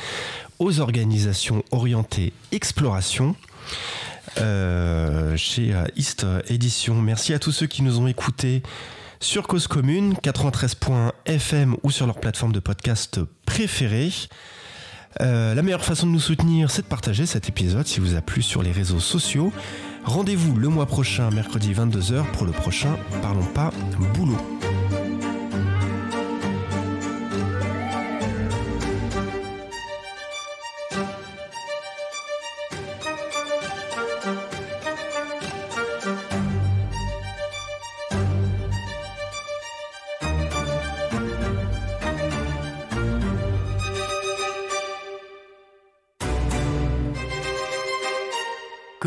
[0.58, 3.36] aux organisations orientées exploration
[4.38, 6.94] euh, chez East Edition.
[6.94, 8.62] Merci à tous ceux qui nous ont écoutés
[9.22, 14.10] sur Cause Commune, 93.fm ou sur leur plateforme de podcast préférée.
[15.20, 18.20] Euh, la meilleure façon de nous soutenir, c'est de partager cet épisode si vous a
[18.20, 19.52] plu sur les réseaux sociaux.
[20.04, 23.70] Rendez-vous le mois prochain, mercredi 22h, pour le prochain Parlons pas
[24.14, 24.38] boulot.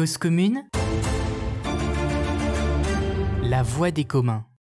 [0.05, 0.65] Commune
[3.41, 4.45] La voix des communs.